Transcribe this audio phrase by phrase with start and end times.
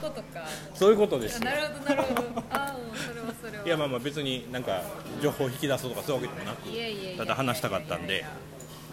[0.00, 1.44] ことかそういうことですよ。
[1.44, 2.22] なるほどなるほど。
[2.50, 3.64] ああそれはそれは。
[3.66, 4.82] いやまあまあ別になんか
[5.22, 8.24] 情報を引き出そうとかそういうわけでもなくいただ話したかったんで。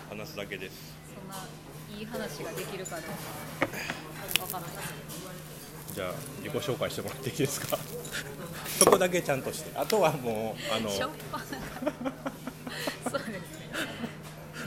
[0.09, 1.35] 話すだけですそんな
[1.99, 3.05] いい話ができるかどう
[3.67, 4.70] かわからない
[5.93, 7.78] じゃあ自己紹介してもらっていいですか？
[8.80, 9.78] そこだけちゃんとして。
[9.78, 11.20] あとはもうあのそうで
[13.20, 13.42] すね。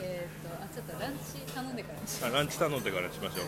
[0.03, 1.89] えっ、とあちょっとランチ頼んでか
[2.21, 3.45] らあランチ頼んでからしましょう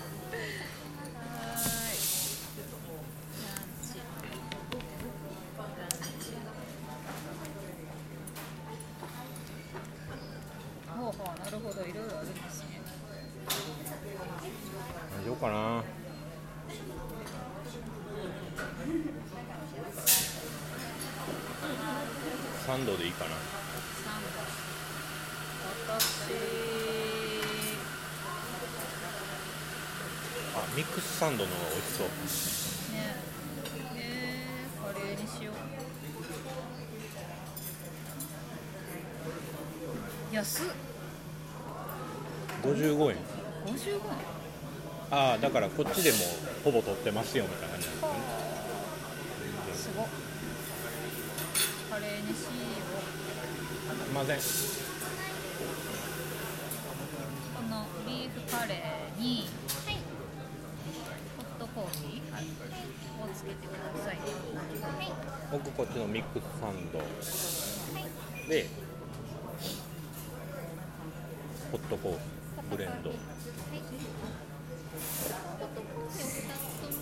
[11.54, 12.82] るほどいろいろあるんですね。
[15.16, 15.84] 何しようかな？
[22.66, 23.32] サンドでいいかな。
[25.86, 26.34] 私
[30.56, 32.08] あミックスサンドの方が美味しそう。
[32.96, 33.16] ね。
[33.96, 35.52] えー、カレーにしよ
[40.32, 40.36] う。
[40.36, 40.66] 安っ
[42.64, 42.96] 55円。
[42.98, 43.18] 55円。
[45.12, 46.18] ああだからこっちでも
[46.64, 47.88] ほぼ取ってますよみたいな感じ。
[49.68, 50.08] ですごっ。
[51.92, 52.48] カレーにしよ
[53.84, 54.38] すいません。
[54.38, 54.40] う
[57.56, 59.48] このビーフカレーに、
[61.38, 62.24] ホットコーヒー、
[63.24, 64.18] をつけてください。
[65.52, 66.98] 僕こっちのミックスサンド
[68.50, 68.68] で
[71.72, 72.33] ホットコーヒー
[72.72, 73.10] ブレンド。
[73.10, 73.20] ホッ
[75.74, 76.94] トコーヒーを2つとも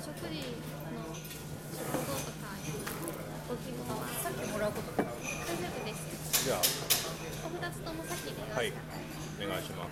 [0.00, 1.02] 食事の
[1.72, 2.44] 食後とか
[3.48, 6.58] ご希望はさっきもらうこと大丈夫ですじゃあ
[8.56, 8.72] はい。
[8.72, 9.90] お願いします。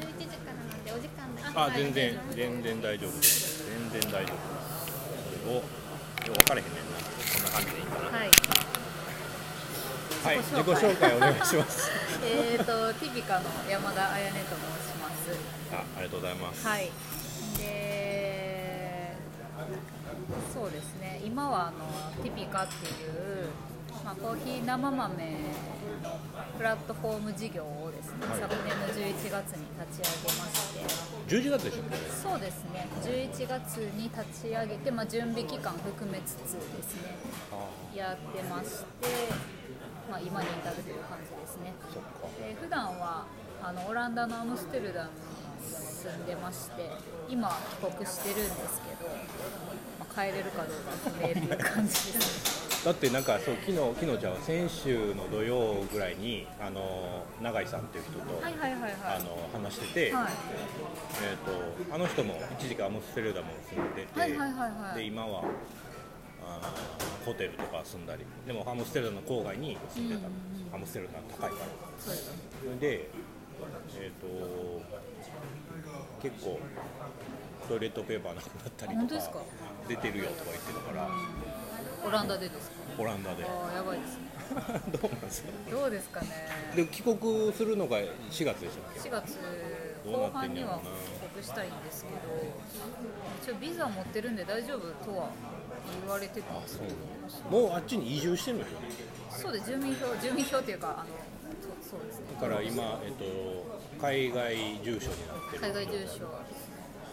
[0.00, 3.64] 11時からなんでお時間だけあ全然全然大丈夫です。
[3.90, 4.86] 全然大丈夫です。
[5.42, 5.62] それをよ
[6.28, 8.30] う分かれへんねんなこんな感じでいいかなはい
[10.22, 10.38] はい。
[10.38, 11.90] 自己紹介お願いします。
[12.24, 15.34] えーとティピカの山田彩音と申します。
[15.72, 16.66] あありがとうございます。
[16.66, 16.90] はい。
[17.58, 19.16] で
[20.54, 21.20] そうですね。
[21.24, 23.48] 今はあのティピカっていう、
[24.04, 25.10] まあ、コーヒー生豆の
[26.56, 28.40] プラットフォーム事業をですね、はい。
[28.40, 31.12] 昨年の11月に立ち上げまして。
[31.28, 32.86] 11月でしょそうですね。
[33.02, 37.16] 11月に立ち上げて、まあ、準備期間含めつつですね
[37.94, 39.61] やってまして、
[40.10, 41.72] まあ、今に至るという感じですね。
[42.38, 43.26] で普段は
[43.62, 45.32] あのオランダのアムステルダムに
[45.62, 46.90] 住んでまして
[47.28, 47.48] 今
[47.80, 49.08] 帰国してるんですけど、
[50.00, 58.92] まあ、帰れるかどうか不明っていう感じです だってなんかそう昨日昨日じゃあ先週の土曜ぐらいにあの永井さんっていう人と、はいはいはいはい。
[59.06, 60.26] あの話してて、はい。
[61.22, 64.96] えー、とあの人も一時期アムステルダムに住んでて、はいはいはいはい。
[64.96, 65.44] で今は
[67.24, 71.62] ホテルとか住んだりでもアムステルダムの郊外に住んでた、アムステルダム高いから。
[71.98, 73.08] それで
[74.00, 74.82] えっ、と
[76.20, 76.58] 結構
[77.68, 79.42] トイレットペーパーなくなったりとか
[79.88, 81.08] 出てるよとか言ってたから、
[82.06, 82.76] オランダでですか？
[82.98, 83.44] オランダで。
[83.44, 84.32] ああやばいですね
[85.00, 86.28] どうなんですかどうですかね。
[86.74, 89.38] で帰国するのが4月でしたっけ？4月
[90.04, 90.80] 後半には
[91.42, 92.16] したいんですけど
[93.42, 95.28] 一応ビザ持ってるんで大丈夫とは
[96.02, 96.94] 言われてたんですけど。
[97.50, 98.68] もうあっちに移住してるのよ。
[98.68, 98.72] ね
[99.30, 101.06] そうです住民票住民票っていうかあの
[101.82, 102.26] そそうですね。
[102.40, 103.24] だから今、えっと、
[104.00, 106.18] 海外住所になってる海外住所。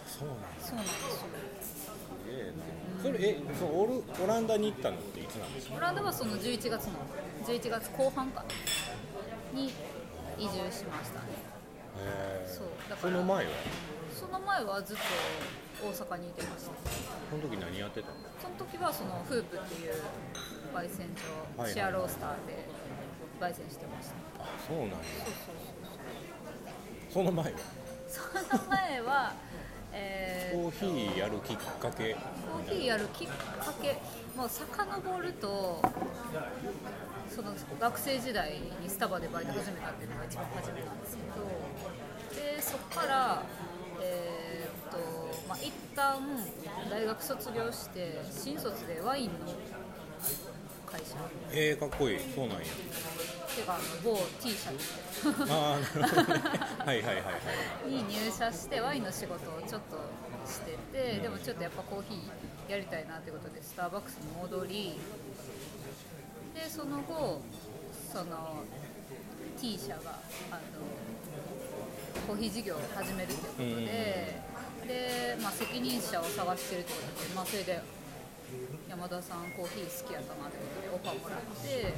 [0.07, 0.89] そうなんだそうなんで
[1.61, 1.93] すよ。
[2.25, 5.75] すげえなそれえそうオルオランダに行ったのっていつなんですか？
[5.75, 6.91] オランダはその11月の
[7.45, 8.43] 11月後半か
[9.53, 9.67] に
[10.37, 11.27] 移住しましたね
[12.47, 13.51] そうだからその前は？
[14.13, 15.03] その前はずっと
[15.87, 16.71] 大阪にいてました。
[17.29, 18.13] その時何やってたの？
[18.41, 19.93] その時はそのフープっていう
[20.75, 22.65] 焙煎所、はいシェアロースターで
[23.39, 24.43] 焙煎してました。
[24.43, 24.95] あそうなんや。
[24.97, 25.01] そ
[25.31, 25.33] う
[27.13, 27.59] そうその前は
[28.07, 29.33] そうそうその前は
[29.91, 32.13] えーコーヒーやるきっかけ？
[32.13, 33.97] コーヒーやるきっかけ。
[34.35, 35.81] もう遡ると
[37.29, 41.45] その学生時代にスタバでバイト始めたっていうのが一番初めなんですけど
[42.35, 43.43] でそこから
[44.01, 44.97] えーっと
[45.47, 46.19] まあ一旦
[46.89, 49.31] 大学卒業して新卒でワインの
[50.85, 51.15] 会社。
[51.51, 52.19] えー、かっこいい。
[52.33, 52.63] そうなんや。
[52.63, 54.71] ていうかあの某 T 社。
[55.53, 56.41] ああなるほどね。
[56.79, 57.31] はいはいはいは
[57.87, 57.89] い。
[57.91, 59.97] に入社してワインの仕事をちょっと
[60.49, 64.99] してて、でもちょっとやっぱコーヒーやりたいなってことでスターバックスに戻り
[66.55, 67.41] でその後
[68.11, 68.63] その
[69.59, 70.19] T 社が
[70.51, 70.61] あの
[72.27, 74.41] コーヒー事業を始めるということで、
[74.87, 77.81] で、まあ、責任者を探してるってことで、まあ、それで
[78.89, 81.93] 山田さんコーヒー好きやったなってことでオファーもらって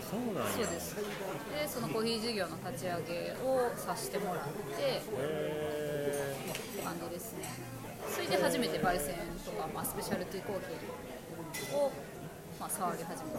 [0.00, 0.56] そうなんや。
[0.56, 0.96] そうです。
[0.96, 5.04] でそのコーヒー事業の立ち上げをさせてもらってへ
[6.82, 7.44] 感じですね
[8.08, 9.14] それで初めて焙煎
[9.44, 10.60] とか、まあ、スペシャルティーコー
[11.52, 11.92] ヒーを、
[12.58, 13.38] まあ、触り始めた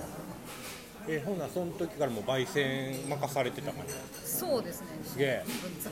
[1.07, 3.93] ーえほなその時からもう焙煎任されてた感じ
[4.27, 4.87] そうですね。
[5.05, 5.43] すげえ。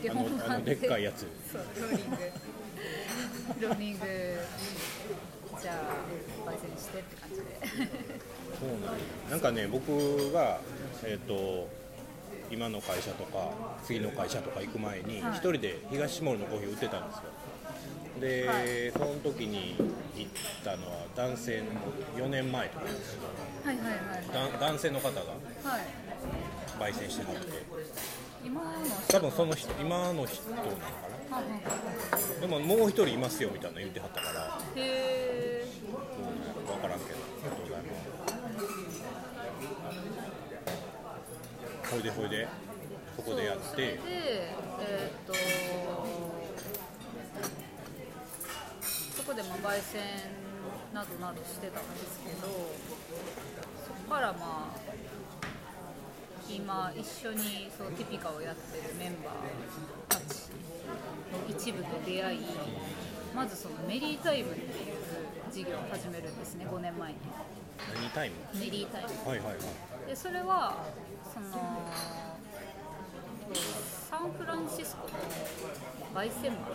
[0.09, 1.27] あのあのでっかいやつ。
[1.51, 2.17] そうローリング。
[3.61, 4.05] ローリング。
[5.61, 7.43] じゃあ焙煎してって感じで。
[8.59, 8.99] そうなんや。
[9.31, 10.59] なんかね僕が
[11.03, 11.69] えっ、と
[12.51, 13.51] 今の会社とか
[13.83, 15.31] 次の会社とか行く前にはい。
[15.33, 17.23] 一人で東下のコーヒー売ってたんですよ
[18.23, 18.91] で、はい。
[18.91, 19.75] その時に
[20.15, 20.31] 行っ
[20.63, 21.65] たのは男性の
[22.25, 22.85] 4年前とか。
[22.85, 23.27] ですけど
[23.67, 24.51] はいはいはい。
[24.51, 26.93] だ男性の方がはい。
[26.93, 27.63] 焙煎してはって
[28.43, 28.69] 今の
[29.07, 30.69] 多分その人今の人なのか
[31.29, 31.43] ははは
[32.39, 34.59] なでももう一人いますよみたいなの言ってはったから。
[34.75, 37.19] へえうん分からんけど。
[37.19, 37.89] ありがとうございま
[41.85, 42.47] すほいでほいで
[43.15, 43.77] そこでやって。
[43.77, 45.33] でえーっと
[49.23, 50.01] そこでまあ焙煎
[50.93, 52.47] などなどしてたんですけど
[53.87, 54.79] そこからまあ
[56.49, 59.35] 今一緒にそうティピカをやってるメンバー
[60.09, 62.39] たちの一部と出会い
[63.33, 64.97] まずそのメリータイムっていう
[65.51, 67.17] 事業を始めるんですね5年前に。
[67.95, 68.35] 何タイム？
[68.59, 69.07] メリータイム。
[69.29, 69.57] はいはいはい。
[70.07, 70.83] でそれは
[71.33, 71.47] その
[74.09, 75.13] サンフランシスコの
[76.13, 76.69] 焙煎豆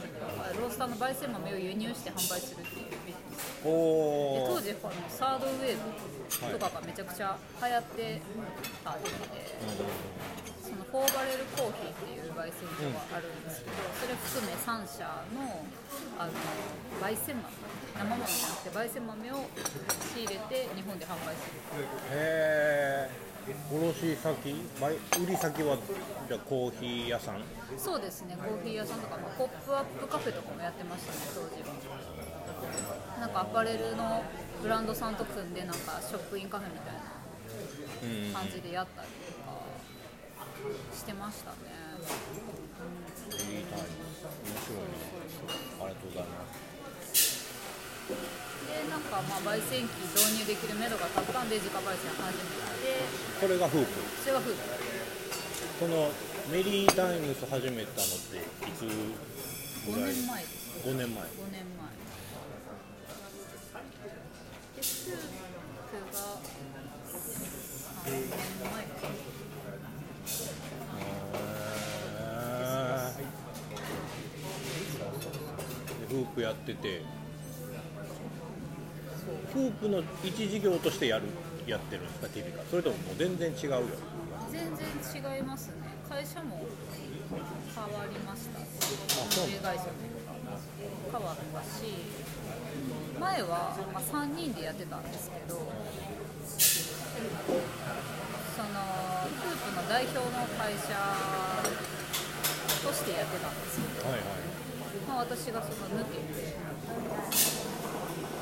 [0.60, 3.62] ロースターの焙煎豆を輸入して販売するっていうビジネス。
[3.62, 3.70] で
[4.46, 5.38] 当時このサー。
[5.38, 5.76] ドウェー。
[6.28, 8.20] ブとかがめちゃくちゃ流行って
[8.84, 9.56] た時で、
[10.60, 15.64] そのフォーバレルコーヒーっていう焙煎所があるんですけど、それ含め3社の
[16.20, 16.32] あの
[17.00, 17.48] 焙煎豆
[17.96, 19.48] 生豆じゃなくて焙煎豆を
[20.12, 21.88] 仕入れて日本で販売する。
[22.12, 23.37] へえ
[23.70, 24.92] 卸先売
[25.22, 25.76] 売り先は
[26.28, 27.42] じゃあコーヒー屋さん？
[27.76, 31.74] そうですねコーヒー屋さんとか、まあ、ポップアップカフェとかもやってましたね当時は。
[33.20, 34.22] なんかアパレルの
[34.62, 36.94] ブランドさんと組んでなんかショップインカフェみたい
[38.02, 39.58] うんな感じでやったりとか
[40.94, 41.56] してましたね、
[43.28, 44.92] いいタイム面白いね。
[45.80, 46.67] ありがとうございます
[48.08, 52.48] でなんかまあ焙煎機導入できる目処が立ったんで自家焙煎始め
[52.80, 53.04] て
[53.40, 53.92] これがフープ。
[54.22, 54.60] それがフープ
[55.78, 56.10] その
[56.50, 60.14] メリータイムス始めたのっていつ5ぐらい？
[60.14, 61.22] 年前です5年前。
[61.22, 61.88] 5年前。
[64.76, 65.12] でスー。
[65.12, 66.18] プが
[68.04, 68.20] 3年
[68.60, 68.96] 前か
[76.08, 77.02] フープやってて。
[77.02, 81.24] フープの一事業としてやる
[81.66, 82.62] やってるんですかティビカ。
[82.70, 83.82] それとももう全然違うよ。
[84.50, 84.86] 全然
[85.36, 85.74] 違いますね。
[86.08, 86.64] 会社も
[87.30, 87.38] 変
[87.84, 88.58] わりました。
[89.42, 89.90] 運営会社も
[91.12, 91.68] 変わったし
[93.18, 95.60] 前は、まあ、3人でやってたんですけどそ
[98.62, 98.68] の
[99.38, 100.24] フープの代表の
[100.56, 100.88] 会社
[102.86, 104.22] としてやってたんですけど、はいはい。
[105.08, 106.56] まあ、私がその抜けて、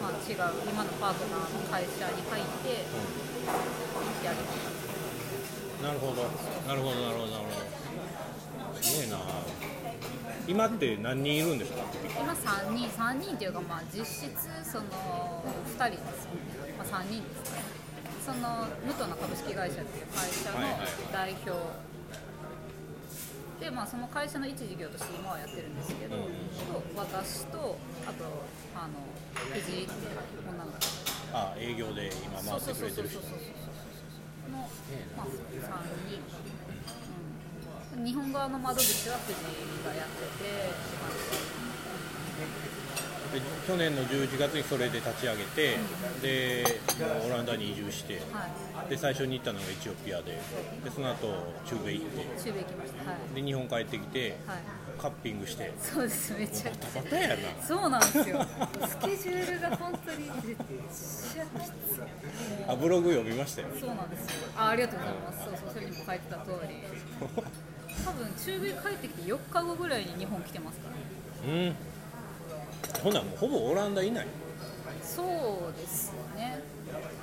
[0.06, 0.38] まあ、違う
[0.70, 2.86] 今のパートナーの会社に入って
[4.24, 4.38] やる
[5.82, 6.22] なるほど
[6.66, 7.00] なるほど。
[7.02, 7.32] なるほど。
[7.32, 7.58] なるほ
[8.74, 8.80] ど。
[8.80, 9.18] すげえな。
[10.46, 11.82] 今って何人いるんですか？
[12.22, 14.30] 今3人3人っていうかまあ実質
[14.62, 14.84] その
[15.66, 17.64] 2人ですよね、まあ、3人ですかね。
[18.24, 20.88] その武藤の株式会社っていう会社のはいはい。
[21.12, 21.50] 代表、
[23.60, 28.24] でまあその会社の一事業として今はやってるんですけど、うんと私とあと
[28.74, 28.94] あの
[29.52, 30.76] 藤井っていう女の子。
[31.32, 33.20] あ営業で今回ってくれてる人。
[34.46, 34.68] の、
[35.16, 35.30] まあ、3
[36.06, 36.22] 人、
[37.98, 39.36] うん、日本側の窓口は藤井
[39.84, 41.18] がやっててって感じ
[42.70, 42.75] で
[43.66, 45.76] 去年の11月にそれで立ち上げて
[46.22, 46.64] で
[47.26, 48.46] オランダに移住しては
[48.86, 48.90] い。
[48.90, 50.38] で最初に行ったのがエチオピアで
[50.84, 51.26] でその後
[51.66, 53.10] 中米行って中米行きました。
[53.10, 53.34] はい。
[53.34, 54.58] で日本帰ってきてはい。
[54.96, 55.72] カッピングして。
[55.78, 56.32] そうです。
[56.38, 57.02] めちゃくちゃ。
[57.02, 57.62] バタやな。
[57.62, 58.46] そうなんですよ。
[58.88, 62.02] スケジュールが本当にめっちゃきつい。
[62.66, 63.68] あブログ読みましたよ。
[63.78, 64.48] そうなんですよ。
[64.56, 65.44] あありがとうございます。
[65.44, 66.76] そうそうそれにも書いてた通り。
[68.04, 70.88] 多分中米帰ってきて4日後ぐらいに日本来てますか
[71.46, 71.74] らうん
[73.02, 74.26] ほなもうほぼオランダいない。
[75.02, 75.26] そう
[75.80, 76.60] ですよね。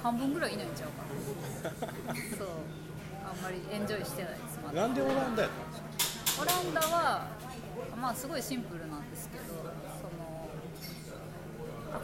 [0.01, 1.03] 半分ぐらいいないんちゃうか
[2.13, 2.19] な。
[2.37, 2.47] そう。
[3.25, 4.59] あんまりエンジョイしてないです。
[4.65, 4.81] まだ。
[4.81, 6.43] なんでオランダやったんですか？
[6.43, 7.27] オランダは
[7.99, 9.73] まあすごいシンプルなんですけどその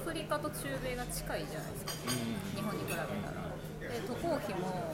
[0.06, 1.92] フリカと中米が近いじゃないですか。
[2.56, 3.08] 日本に比べたら。
[3.90, 4.94] で渡航費も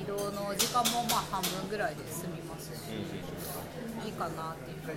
[0.00, 2.72] 移動の時間もまあ半分ぐらいで済みますし
[4.06, 4.90] いいかなっていうのと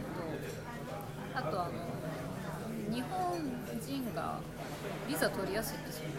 [1.34, 1.72] あとあの
[2.92, 3.40] 日本
[3.80, 4.40] 人が
[5.08, 6.10] ビザ取りやすいんですよ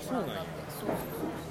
[0.00, 0.44] そうなんや。
[0.68, 0.96] そうそう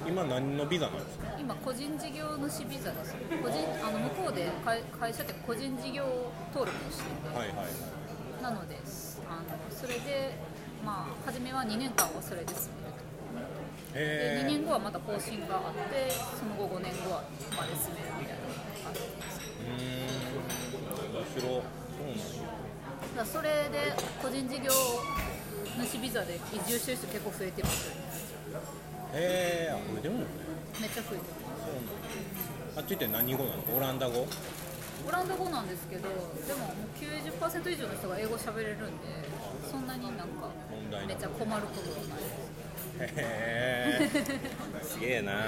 [0.02, 1.26] そう今何のビザなんですか？
[1.38, 6.04] 今個人事業主ビザです個人あの向こうで会会社って個人事業
[6.52, 8.42] 登録をしてて、はいはい。
[8.42, 8.76] なので
[9.30, 10.34] あのそれで
[10.84, 17.22] まあ初めは2年間はそれで住めるとで2へえ年後はまた更新があってその後5年後は
[17.56, 18.42] まで住めるみたいな
[18.82, 20.42] 感じですうーん。
[21.12, 21.52] 面白そう
[22.02, 22.71] なんや
[23.16, 23.92] だそれで
[24.22, 24.70] 個人事業
[25.82, 27.90] 主ビザで移住してる人結構増えてます
[29.14, 30.26] へえあこれでもね。
[30.80, 31.20] めっちゃ増えてる。
[31.60, 31.90] そうなんや
[32.76, 33.62] あっちって何語なの？
[33.76, 34.26] オランダ語？
[35.06, 36.14] オランダ語なんですけどで
[36.54, 39.08] ももう90%以上の人が英語喋れるんで
[39.70, 40.48] そんなになんか
[41.06, 42.22] めっちゃ困ることはない。
[42.98, 44.08] ですへ
[44.80, 45.32] えすげえな。
[45.32, 45.40] オラ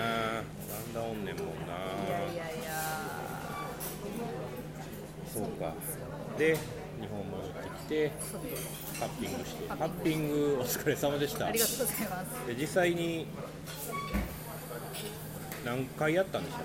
[0.43, 1.75] ンダおんねんもんな。
[2.05, 2.71] いやいやいや。
[5.33, 5.75] そうか。
[6.39, 6.57] で
[7.01, 7.21] 日本
[7.89, 8.13] て
[8.99, 9.69] カッピングして。
[9.69, 11.47] カカッピンングお疲れ様でした。
[11.47, 12.47] ありがとうございます。
[12.47, 13.27] で実際に
[15.65, 16.65] 何回やったんでしたっ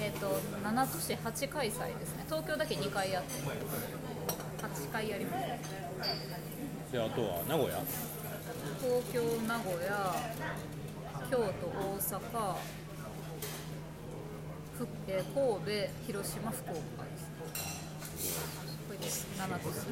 [0.00, 2.24] えっ、と7都市8開催ですね。
[2.26, 3.30] 東京だけ2回やって。
[4.62, 5.56] 8回やりました。
[5.56, 7.82] けであとは名古屋？
[8.80, 10.14] 東京名古屋
[11.30, 12.56] 京都大阪
[14.78, 18.67] ふえー神戸広島福岡です
[19.00, 19.86] 7都市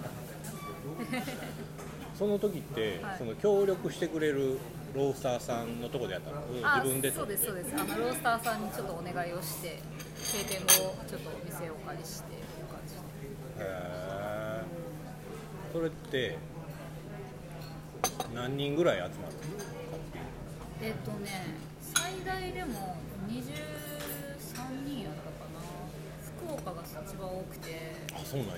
[2.19, 3.19] その時って、はい。
[3.19, 4.59] その協力してくれる
[4.95, 6.41] ロースターさんのとこでやったの？
[6.49, 7.75] 自分でそうですそうです。
[7.77, 9.79] あのロースターさんにちょっとお願いをして
[10.33, 12.41] 閉店後ちょっとお店をお借りしていう
[12.73, 13.01] 感じで。
[13.01, 14.63] へえ
[15.73, 16.39] それって
[18.35, 19.21] 何人ぐらい集まるの？
[20.81, 22.97] えっ、とね最大でも
[23.29, 23.45] 23
[24.87, 25.61] 人やったかな。
[26.49, 27.93] 福岡が一番多くて。
[28.09, 28.55] グあそうなんや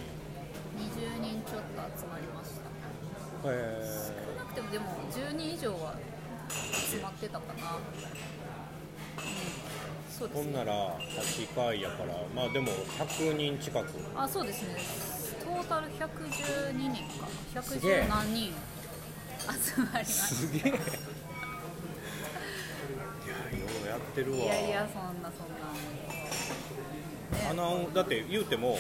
[0.79, 3.51] 20人ちょっと集まりました。
[3.51, 5.95] へえ少なくてもでも10人以上は
[6.91, 7.77] 集まってたかな。
[7.77, 7.83] うん。
[10.11, 10.45] そうですね。
[10.45, 13.87] ほんなら8回やからまあでも100人近く。
[14.17, 14.77] あそうですね。
[15.45, 17.63] トータル112人か。
[17.63, 18.03] すげえ。
[18.03, 18.53] 110何人
[19.49, 20.63] 集まりましすげえ。
[20.63, 20.79] いやよ
[23.85, 24.39] うやってるわ。
[24.39, 25.57] たいやいやそんなそんな
[27.51, 28.79] あのだって言うても、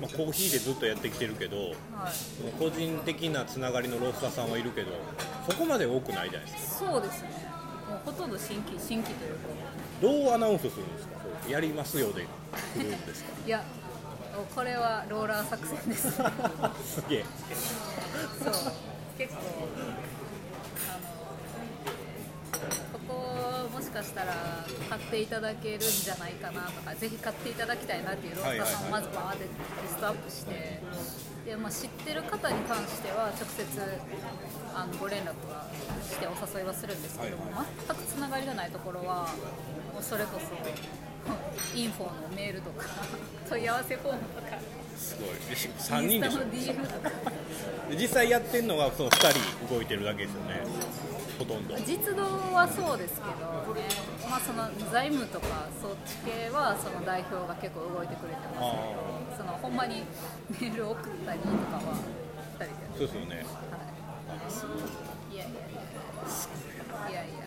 [0.00, 1.74] まあ、コーヒーでずっとやってきてるけどはい。
[2.12, 4.92] その個人的なつながりのロースターさんはいるけど
[5.48, 6.86] そこまで多くないじゃないですか。
[6.86, 7.28] そうですね。
[7.88, 9.40] もうほとんど新規新規というか。
[10.00, 11.20] どうアナウンスするんですか？
[11.44, 12.26] そうやりますよで
[12.74, 13.30] 来るんですか？
[13.46, 13.62] いや
[14.54, 16.12] これはローラー作戦です。
[16.12, 16.32] そう
[16.86, 17.24] すげえ。
[19.18, 19.38] 結構
[20.88, 20.94] あ
[23.04, 24.34] のここもしかしたら
[24.88, 29.44] 買っていただけるんじゃないかなとかぜひ買っていただきたいなっていうロースターさんをまずバーって
[29.82, 30.78] リストアップして
[31.44, 33.66] で、まあ、知ってる方に関しては直接
[34.72, 35.66] あのご連絡は
[36.06, 37.44] してお誘いはするんですけども、
[37.88, 39.34] 全くつながりがないところは
[39.92, 42.86] もうそれこそインフォのメールとか
[43.50, 44.58] 問い合わせフォームとか
[44.96, 45.50] すごい。
[45.50, 46.74] でし3人でしょ
[47.98, 50.60] 実際やってるのはその2人動いてるだけですよね
[51.40, 51.74] ほとんど。
[51.80, 53.88] 実動はそうですけどね、
[54.28, 60.04] まあ、その財務とかそっち系はその代表が結構動いてくれてますけどそのほんまに
[60.60, 61.96] メール送ったりとかは
[62.60, 63.36] 2人で、そうですよね。
[63.36, 63.42] は
[65.32, 65.64] い、いやいやい
[67.08, 67.24] やいや。
[67.24, 67.40] いや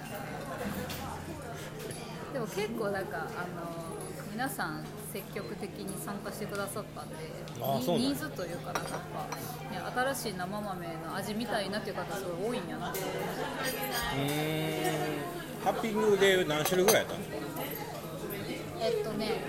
[2.34, 3.94] でも結構なんかあの
[4.32, 4.84] 皆さん
[5.14, 7.16] 積極的に参加してくださったんで
[7.56, 9.36] ニーズというかなんかやっぱ、
[9.70, 9.73] ね、
[10.16, 12.90] 新しい生豆の味みたいなっていう方すごい多いんやな。
[12.90, 13.08] ってうーん。
[15.64, 17.38] ハッピングで何種類ぐらいやったんですか？
[18.82, 19.42] えっとね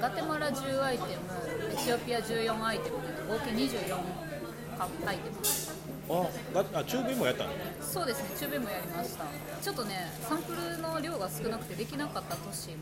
[0.00, 3.98] ガテマラ10アイテムエチオピア14アイテムで合計24
[5.06, 5.36] アイテム。
[6.10, 7.50] あがあ中米もやったの
[7.82, 9.24] そうですね中米もやりました。
[9.60, 12.74] ちょっとねサンプルの量が少なくてできなかった都市も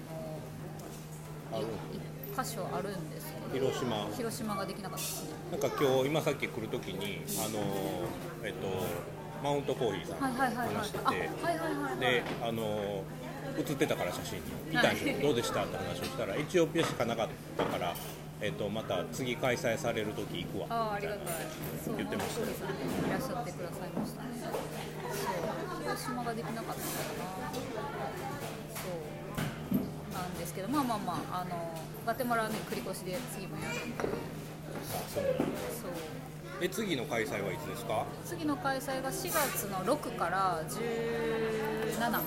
[1.52, 1.68] ある1
[2.36, 4.06] 箇所あるんですけど広島。
[4.16, 5.30] 広島ができなかったですね。
[5.52, 7.60] なんか今日今さっき来るときにあの
[8.44, 8.66] えっと
[9.42, 10.74] マウントコーヒーさんはいはいはいはい。
[10.76, 11.04] 話してて、
[12.00, 13.02] であの
[13.58, 14.42] 写ってたから写真に。
[14.70, 17.94] 見たんですよ、はいどうでしたって話をしたらエチオピアしかなかったから、
[18.40, 21.34] えっと、また次開催される時行くわああありがたい。
[21.96, 22.40] 言ってました。
[22.46, 22.52] ね
[23.06, 24.28] いらっしゃってくださいましたね。
[24.42, 26.92] そう広島ができなかったのか
[27.46, 28.35] なそうな。
[28.35, 28.35] ん
[30.46, 31.74] ですけどまあまあまああの
[32.06, 33.98] ガテマラはね繰り越しで次もやるんで。
[33.98, 34.04] あ
[35.12, 35.92] そうそう
[36.62, 38.06] え次の開催はいつですか？
[38.24, 42.22] 次の開催が4月の6から17かな？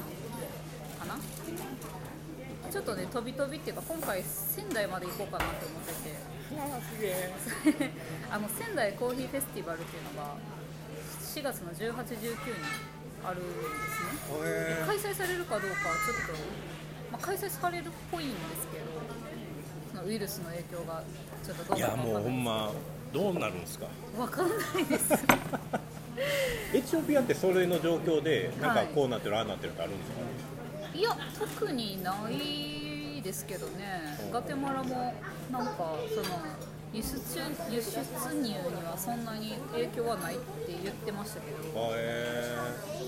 [2.69, 6.29] ちょっとね飛び飛びっていうか今回仙台まで行こうかなと思ってて。
[6.49, 7.33] すげえ。
[8.29, 10.35] あの仙台コーヒーフェスティバルっていうのが
[11.23, 12.35] 4月の18、19に
[13.23, 14.41] あるんですね。
[14.45, 16.33] へ開催されるかどうかはちょっと、
[17.11, 18.85] まあ、開催されるっぽいんですけど
[19.91, 21.03] そのウイルスの影響が
[21.45, 22.71] ちょっとどうないやもうほんま
[23.13, 23.87] どうなるんですか？
[24.17, 25.13] わかんないです。
[26.73, 28.87] エチオピアってそれの状況でなんかはい。
[28.89, 30.97] こうなってる、ああなってるってあるんですか？
[30.97, 34.17] いや特にないですけどね。
[34.31, 35.13] ガテマラも
[35.51, 36.23] なんかその
[36.91, 37.17] 輸出
[37.69, 38.01] 輸出
[38.33, 41.57] 入にはそんなに影響はないって言ってましたけど。
[41.75, 42.59] あへ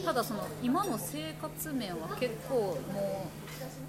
[0.05, 3.29] ただその今の生活面は結構も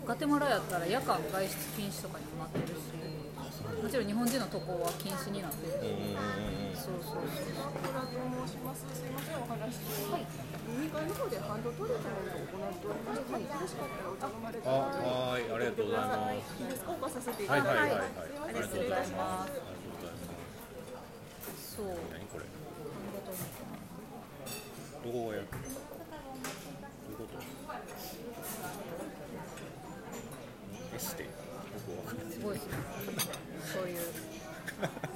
[0.05, 2.93] うガテマラやったら夜間外出禁止とかにもなってるし
[3.83, 5.75] もちろん日本人の渡航は禁止になってる。
[5.83, 6.77] えうんうんうんうん。
[6.77, 7.53] そうそうそう
[8.47, 8.87] 申します。
[8.95, 9.83] すいません、お話。
[10.11, 10.27] はい。
[10.27, 16.63] 2階の方でハンドトリートメントを行っておりまして、はい、よろしかったらはいありがとうございます。
[16.63, 16.69] いい。
[16.69, 17.95] ですか、お貸させていはいただいて。
[17.95, 18.11] はいはいはい。
[18.43, 19.03] ありがとうございます。
[19.03, 19.82] ありがとうございます
[21.77, 21.87] そう。
[22.13, 22.45] 何これ。
[25.05, 25.59] どこがやるど
[27.09, 27.39] ういうこと？
[30.97, 31.25] エステ？
[32.31, 32.73] すごいですね。
[33.73, 33.99] そういう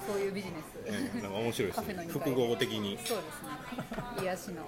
[0.08, 0.64] そういうビジネス。
[0.88, 2.06] うんなんか面白いですね。
[2.08, 2.98] 複合的に。
[3.04, 4.22] そうですね。
[4.22, 4.62] 癒しの。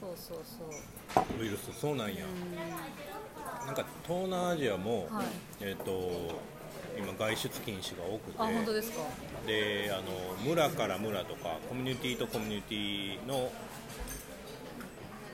[0.00, 0.38] そうそう
[1.14, 1.42] そう。
[1.42, 1.72] ウイルス。
[1.78, 2.24] そうなんや。
[3.66, 5.26] なんか東南アジアも、はい。
[5.60, 6.40] えっ、と
[6.96, 8.36] 今外出禁止が多くて。
[8.38, 9.02] あ本当ですか。
[9.46, 13.50] であの村から村とかコミュニティとコミュニティの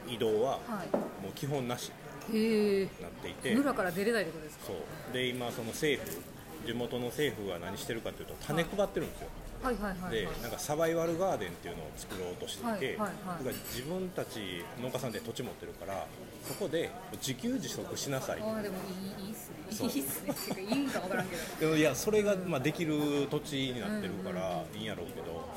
[0.08, 0.84] 移動はは
[1.22, 1.92] もう基本なし。
[2.28, 3.54] になっていて。
[3.54, 4.64] 村から出れないってことですか。
[4.66, 5.12] そう。
[5.12, 6.22] で今その政府
[6.66, 9.28] 地元の政府が何してるかというと種配ってるんですよ、
[9.62, 10.12] はいはいはいはい。
[10.12, 12.98] でなんかサバイバルガーデンっていうのを作ろうとしていて、はいはいはい。
[12.98, 16.06] だから自分たち農家さんで土地持ってるから
[16.46, 18.40] そこで自給自足しなさい。
[18.40, 18.76] ああでも
[19.18, 19.88] いいいいっすね。
[19.88, 20.32] いいっすね。
[20.32, 21.76] っていうかいいんかわからんけど。
[21.76, 25.48] いやそれがまあできる土地になってるからいいんやろうけど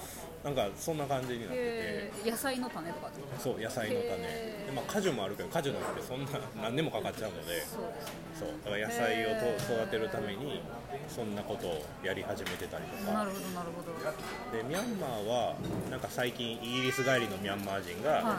[0.44, 2.32] なんかそんな感じになってて。
[2.32, 4.18] 野菜の種とかってそう野菜の種。
[4.18, 7.62] で、まあ、果樹もあるけど果樹なんてそんな 何年もかかっちゃうので。
[7.64, 8.14] そうですね。
[8.40, 8.50] そう。
[8.66, 10.62] だから野菜をと育てるために
[11.08, 13.14] そんなことをやり始めてたりとか。
[13.14, 14.58] なるほどなるほど。
[14.58, 15.56] でミャンマーは
[15.90, 18.36] なんか最近イギリス帰りのミャンマー人が、はい。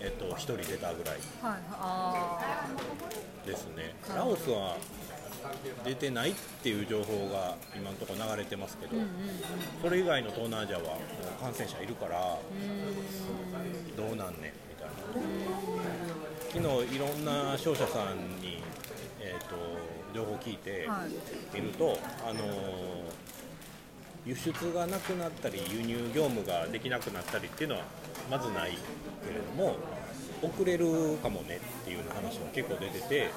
[0.00, 1.60] えっと、1人出たぐらいはい。
[1.80, 2.68] あ
[3.46, 3.94] ですね。
[4.14, 4.76] ラオスは
[5.84, 8.96] 出てないっていう情報が今のところ流れてますけど、
[9.80, 10.90] それ以外の東南アジアはも
[11.38, 12.38] う感染者いるから
[13.96, 14.92] どうなんねんみたいな。
[16.52, 18.62] 昨日いろんな商社さんに、
[19.20, 19.56] えー、と
[20.14, 20.88] 情報聞いて
[21.54, 21.58] い。
[21.58, 23.22] いると、あのー
[24.24, 27.82] 輸出がなくなったり輸入業務ができなくなったりっていうのは
[28.30, 28.78] まずない
[29.26, 29.76] けれども
[30.42, 33.30] 遅れるかもねっていう話も結構出てて、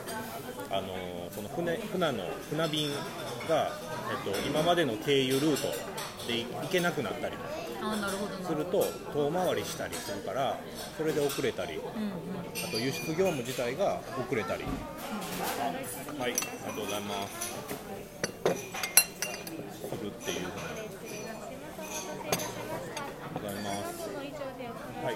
[0.69, 2.89] あのーその船船の船便
[3.49, 3.71] が、
[4.25, 5.67] えっと、今までの経由ルート
[6.27, 7.35] で行けなくなったり
[7.81, 10.57] ああなるほどなすると遠回りしたりするから
[10.97, 11.81] それで遅れたり
[12.67, 14.63] あと輸出業務自体が遅れたり。
[14.63, 14.73] はい
[16.17, 17.65] ありがとうございます。
[19.95, 20.53] するっていうふうな
[23.33, 24.09] ございます
[25.03, 25.13] はい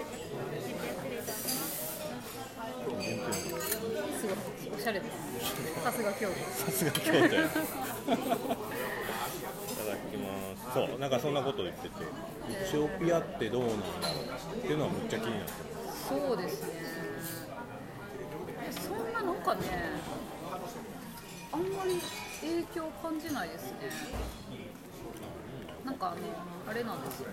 [4.19, 4.36] すごい
[4.75, 5.84] おしゃれです。
[5.84, 7.41] さすが京都さすが京都いただ
[10.12, 10.73] きます。
[10.73, 11.95] そうなんかそんなこと言ってて。
[12.49, 14.21] エチオピアってどうなんだろ
[14.56, 15.52] うっていうのはむっちゃ気になって
[15.86, 16.69] ますそうですね。
[18.67, 19.62] えそんななんかね
[21.52, 22.02] あんまり
[22.41, 23.78] 影響感じないですね。
[25.86, 26.17] なんかあの
[26.71, 27.28] あれなんですよ。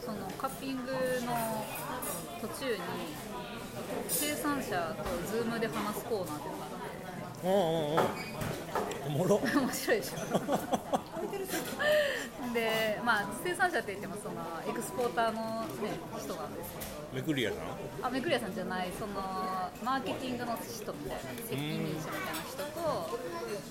[0.00, 0.92] そのカッピング
[1.26, 1.64] の
[2.40, 2.80] 途中に
[4.08, 8.18] 生産者とズームで話すコーナーっていうのがあって。
[9.06, 10.18] おもろ面白いでしょ。
[12.54, 14.34] でまあ生産者って言ってもその
[14.66, 16.88] エクスポーターの、ね、人なんですけど。
[17.14, 17.56] めくりやさ
[18.02, 18.06] ん？
[18.06, 18.90] あめくり屋さんじゃない。
[18.98, 19.14] その
[19.84, 23.18] マーケティングの人みたいな責任者みたいな人と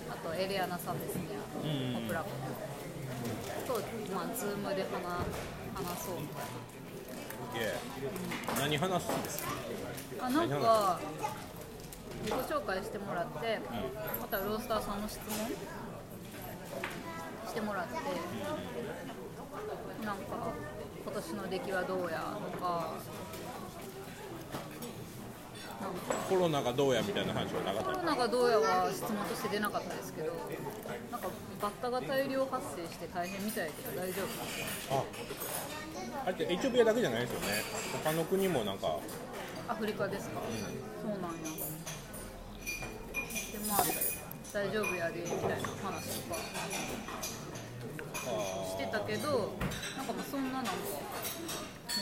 [0.10, 1.22] あとエレアナさんですね。
[1.64, 2.30] うんポプラコ
[3.68, 3.82] と、
[4.14, 4.88] まあ、ズームで話
[5.76, 6.77] 話そうみたいいや
[8.60, 9.50] 何話すんですか？
[10.22, 11.00] なあなんか
[12.24, 13.60] 自己紹介してもらって
[14.20, 15.48] またロースターさんの質問？
[17.48, 17.94] してもらって
[20.06, 20.24] なんか
[21.06, 22.94] 今年の出来はどうやとか
[26.30, 27.84] コロナがどうやみたいな話はなかった？
[27.84, 30.34] コロナがどうやは質問として出なかったですけど
[31.12, 31.30] なんか
[31.62, 34.24] バッタが大量発生して大変みたいだけど大丈
[34.90, 34.98] 夫？
[35.00, 35.04] あ
[36.26, 37.48] あれってエチオピアだけじゃないですよね。
[38.04, 39.00] 他の国もなんか。
[39.70, 40.42] アフリカですか、
[41.02, 41.28] そうなんや。
[43.52, 43.84] でまあ
[44.54, 46.40] 大丈夫やでみたいな話とか。
[48.28, 48.30] あ
[48.72, 49.56] してたけど
[49.96, 50.78] なんかまあそんななんかめ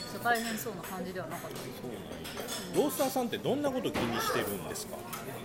[0.01, 1.57] っちゃ大変そうな感じではなかった。
[1.57, 2.09] そうなんや。
[2.75, 4.97] ロースターさんってどんなこと気にしてるんですか？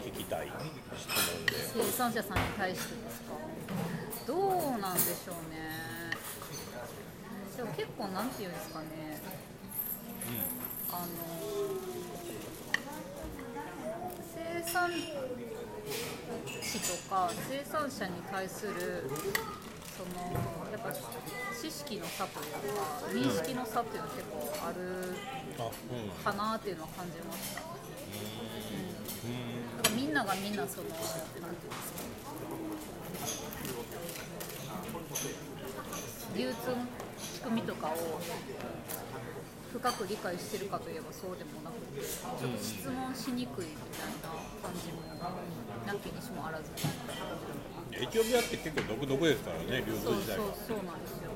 [0.05, 0.53] 聞きたい。
[0.97, 1.53] 質問で。
[1.75, 3.33] 生産者さんに対してですか？
[4.27, 5.80] どうなんでしょうね
[7.61, 8.87] でも結構なんていうんですかね。
[10.91, 11.09] あの
[14.35, 15.13] 生産地
[16.81, 19.11] とか生産者に対する
[19.95, 20.15] その
[20.73, 20.91] やっぱ
[21.55, 22.59] 知識の差というか
[23.13, 25.15] 認識の差っていうのは結構ある
[26.25, 27.73] かなっていうのは感じました、だか？
[29.91, 31.09] らみんながみんなそのなんてい
[31.43, 31.53] うん。
[31.53, 32.01] ですか
[36.35, 36.77] 流通の
[37.41, 38.21] 仕組みとかを
[39.73, 44.29] 深く理解してるかといえばそうでもなくてちょっと質問しにくいみたいな
[44.61, 45.01] 感じも
[45.89, 46.69] なきにしもあらず。
[47.97, 51.33] エチオピアって結構独特ですからね流そうそう通時代はそうなんですよ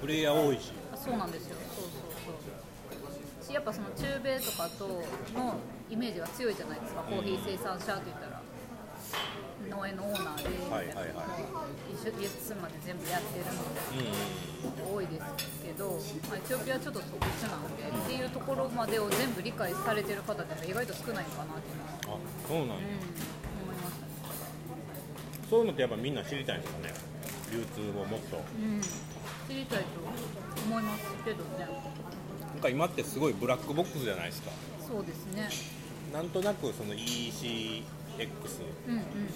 [0.00, 0.72] プレイヤー多いし。
[0.88, 3.44] あそうなんですよそうそうそう。
[3.44, 4.88] しやっぱその中米とかと
[5.36, 5.60] の
[5.90, 7.02] イメージが強いじゃないですか。
[7.02, 8.31] コーヒー生産者って言ったら
[9.72, 11.42] 農園のオーナーではいはいはい
[11.96, 15.88] 一緒輸出まで全部やってるのでうん多いですけど、
[16.28, 22.82] まあ、エチオピアはちょっと特殊なので、っていうところまでを全部理解されてる方って意外と少ないかなっていうのは、あそうなんや、うん、
[23.64, 24.12] 思いましたね。
[25.48, 26.94] そういうのってやっぱみんな知りたいんですかね
[27.52, 29.84] 流通をもっとうん、知りたいと
[30.66, 31.68] 思いますけどね。
[32.52, 34.50] なんか今ってすごいブラックボックスじゃないですか
[34.86, 35.48] そうですね。
[36.12, 37.84] なんとなくその ECX、
[38.18, 39.32] うんうんうんうんうん。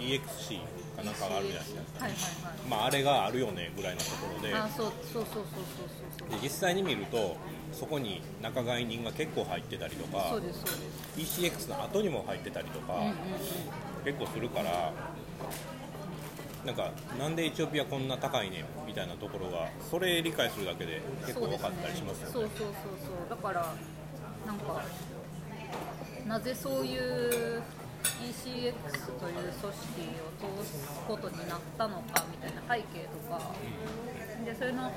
[0.00, 0.58] EXC
[0.96, 2.68] かなんかがあるじゃないですか、はいはいはい。
[2.68, 5.44] まあ、あれがあるよねぐらいのところであ、そうそうそうそうそう
[6.18, 7.36] そうで実際に見ると
[7.72, 10.06] そこに仲買人が結構入ってたりと。
[10.06, 10.70] かそうですそう
[11.18, 11.40] です。
[11.40, 13.14] ECX の後にも入ってたりとか、うんうんうん。
[14.04, 14.92] 結構するから
[16.64, 23.74] なんかなんでエチオピアこんな高いねんみたいなところがそれ理解するだけで結構分かったりしますよねそうですねそうそうそうそうだから
[24.46, 24.82] なんか
[26.30, 27.60] なぜそういう
[28.22, 28.72] ECX という組
[29.58, 33.52] 織を通すことになったのかみたいな背景とか
[34.44, 34.92] でそれの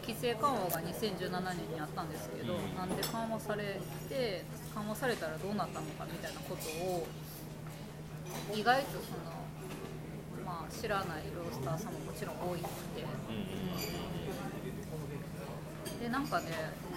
[0.00, 7.06] 規制緩和が2017年にあったんですけど、なんで緩和されて緩和されたらどうなったのかみたいなことを
[8.56, 13.04] 意外とその、まあ、知らないロースターさんももちろん多いので。
[16.02, 16.46] でなんかね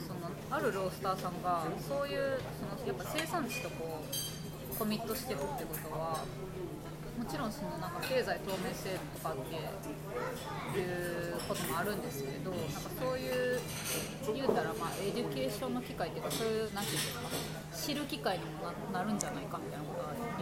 [0.01, 6.25] そのあるロースターさんがそういうそのやっぱ生産地とこうコミットしていくってことは
[7.15, 13.61] もちろんそのなんか経済透明性とかっていうこともあるんですけどなんかそういう
[14.33, 17.21] 言うたらまあエデュケーションの機会っていうかそういうなんていうんですか
[17.77, 19.84] 知る機会にもなるんじゃないかみたいな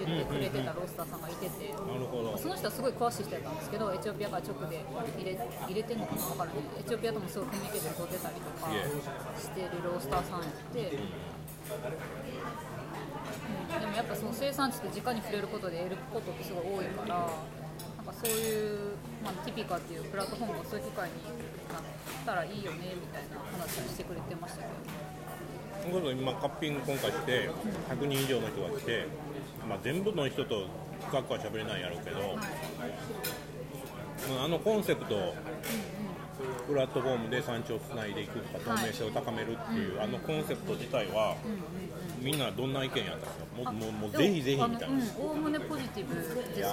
[0.01, 1.73] 言ってくれてたロースターさんがいてて。
[2.37, 4.81] その人はすごい詳しい人やったんですけどエチオピアから直で
[5.17, 6.63] 入れ入れてんのかな分からない。
[6.79, 8.71] エチオピアともすごいコミュニケーション取ってたりとか
[9.37, 11.13] してるロースターさんやって、うん。
[13.79, 17.29] でもやっぱその生産地と直に触れることで得ることってすごい多いから
[17.97, 21.15] なんかそういう、まあ、ティピカっていうプラットフォームがそういう機会に
[21.71, 21.83] なっ
[22.25, 24.73] たらいいよねみたいな話をしてくれてましたけど。
[25.83, 27.49] 今カッピング今回して
[27.89, 29.05] 100人以上の人が来て、
[29.67, 30.67] まあ、全部の人と
[31.07, 32.17] 深くは喋れないやろうけど、
[34.43, 35.33] あのコンセプト
[36.67, 41.35] プラットフォームで産地をつないでいくとか透明性を高めるっていう、あのコンセプト自体は、
[42.21, 43.71] みんなどんな意見やったんですか？
[43.71, 46.67] もうもうぜひぜひみたいな、おおむねポジティブですけど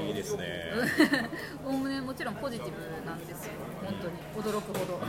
[0.00, 0.72] ーいいですね。
[1.64, 3.52] おおむねもちろんポジティブなんですよ。
[3.84, 4.14] 本当に。
[4.56, 5.00] 驚くほど、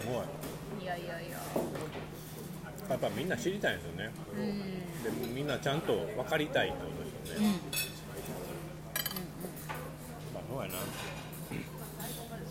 [0.00, 0.84] すごい。
[0.84, 1.33] いやいやいや
[2.88, 4.10] やっぱみんな知りたいんですよね。
[4.36, 4.60] うん
[5.02, 7.54] でみんなちゃんと分かりたいってことですよね、
[10.32, 10.78] まあそうやな。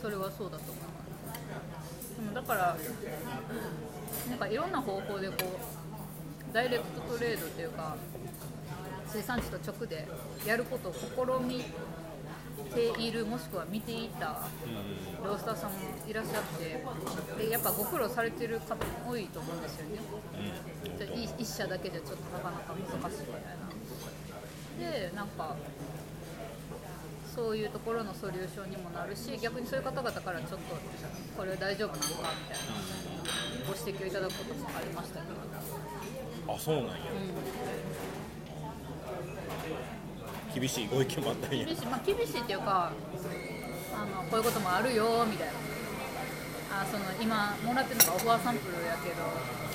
[0.02, 2.16] それはそうだと思います。
[2.16, 2.78] でもだから
[4.30, 7.96] なんかいろんな方法でこうダイレクトトレードっていうか
[9.08, 10.08] 生産地と直で
[10.46, 11.00] やることを試
[11.44, 11.64] み
[12.74, 14.48] ているもしくは見ていた
[15.24, 16.84] ロースターさんもいらっしゃって
[17.44, 20.00] でやっぱご苦労されてる方も多いと思うんですよね。
[20.98, 25.10] じゃあい一社だけじゃちょっとなかなか難しいみたいな。
[25.10, 25.56] でなんか
[27.36, 30.76] そういうところのソリューションにもなるし逆にそういう方々からちょっと
[31.36, 32.66] これ大丈夫なのかみたいな
[33.66, 36.94] ご指摘をいただくこともありましたけど、あそうなんや
[40.54, 41.66] 厳しいご意見もあったんや。
[41.66, 42.92] 厳しい、まあ、厳しいっていうか
[43.94, 45.54] あのこういうこともあるよみたいな。
[46.74, 49.22] あその今もらってるのがオファーサンプルやけど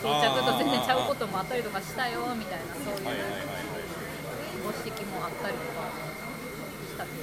[0.02, 3.00] 到着と全然ちゃうこともあったりとかしたよみたいなそういう
[4.66, 5.86] ご指摘もあったりとか
[6.90, 7.18] したけど。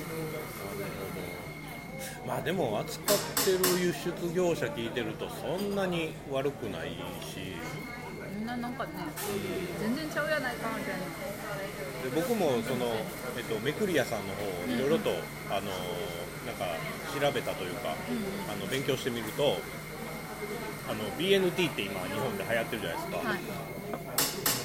[2.25, 6.95] まあでも扱ってる輸出業者聞いてるとそんなに悪くないし。
[6.95, 8.04] み
[8.45, 8.91] んななんかね
[9.81, 11.01] 全然ちゃうやないかみたいな。
[12.05, 12.93] で僕もその、
[13.35, 15.09] えっと、めくり屋さんの方いろいろと、
[15.49, 15.73] あの
[16.45, 16.77] なんか
[17.19, 17.95] 調べたというか、
[18.47, 19.57] あの勉強してみると
[20.87, 23.39] あの BNT って今日本で流行ってるじゃないですか、はい。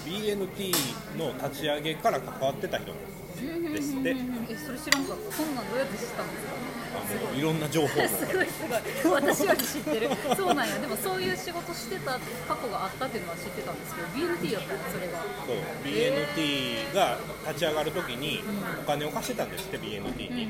[0.04, 0.74] BNT
[1.16, 4.10] の立ち上げから関わってた人なんですって。
[4.52, 5.36] えそれ知らんかった。
[5.36, 6.52] そんなんどうやって知ったんですか？
[6.94, 8.66] あのいろんな情報も すごいす
[9.04, 9.22] ごい。
[9.22, 10.10] 私より知ってる。
[10.36, 10.78] そうなんや。
[10.78, 15.56] でもそういう仕事してた過去があったっていうのは知ってたんですけど BLT やったんやそれがそう。
[15.84, 18.42] BNT が立ち上がるときに
[18.80, 20.48] お金を貸してたんですって BNT に、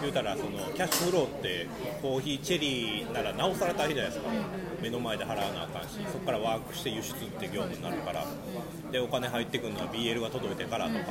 [0.00, 1.66] 言うたらそのキャッシュフローって
[2.02, 4.30] コーヒーチェリーならなおさら大変じゃないですか、
[4.80, 8.24] 目の前で払わなあかんしそこからワークして輸出って業務になるから。
[8.90, 11.06] でお金入ってくるのは BL が届いてからとか、やっ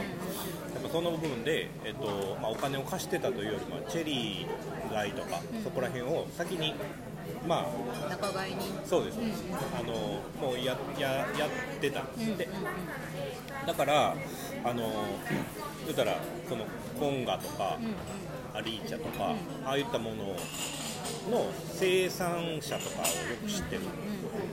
[0.84, 4.48] ぱその部分で、えっとまあ、お金を貸してたというよりもチェリー
[4.92, 6.74] 代とか、そこら辺を先に
[7.48, 7.68] ま
[8.06, 9.18] あ仲買にそうです、
[9.78, 9.94] あの
[10.40, 12.02] もうやややってた。
[12.04, 12.48] んですって、
[13.68, 14.16] だから
[14.64, 14.90] あの
[15.86, 16.66] 言ったらその
[17.00, 17.78] コンガとか、
[18.54, 19.34] アリーチャとか、
[19.66, 20.26] ああいったもの
[21.30, 23.82] の生産者とかをよく知ってる、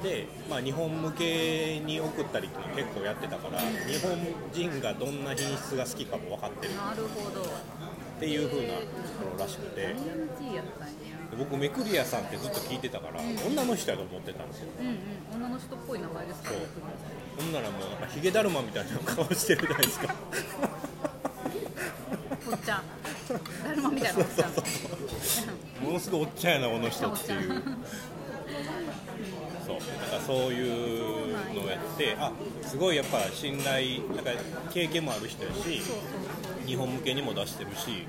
[0.03, 4.19] で、まあ、日本向けに送ったりっていうのを結構やってたから、日本
[4.53, 6.75] 人がどんな品質が好きかも分かってる。
[6.75, 7.43] なるほど
[8.21, 8.85] っていう風なとこ
[9.33, 9.95] ろらしくて。
[11.39, 14.69] 僕めくり屋さんってずっと聞いてたから、女の人やと思ってたんですよ。
[14.81, 14.99] うんうん。
[15.47, 16.51] 女の人っぽい名前ですか？
[16.51, 17.53] そう。
[17.53, 20.15] ならもうなんかヒゲだるまみたいな顔してるじゃないですか。
[22.51, 22.83] おっちゃん。
[23.65, 25.87] だるまみたいなおっちゃん。
[25.87, 27.63] ものすごいおっちゃんやなこの人っていう
[29.71, 29.99] そう。
[30.01, 34.31] だからそういうのをやってあすごいやっぱ信頼なんか
[34.71, 35.83] 経験もある人やし
[36.67, 38.07] 日本向けにも出してるし。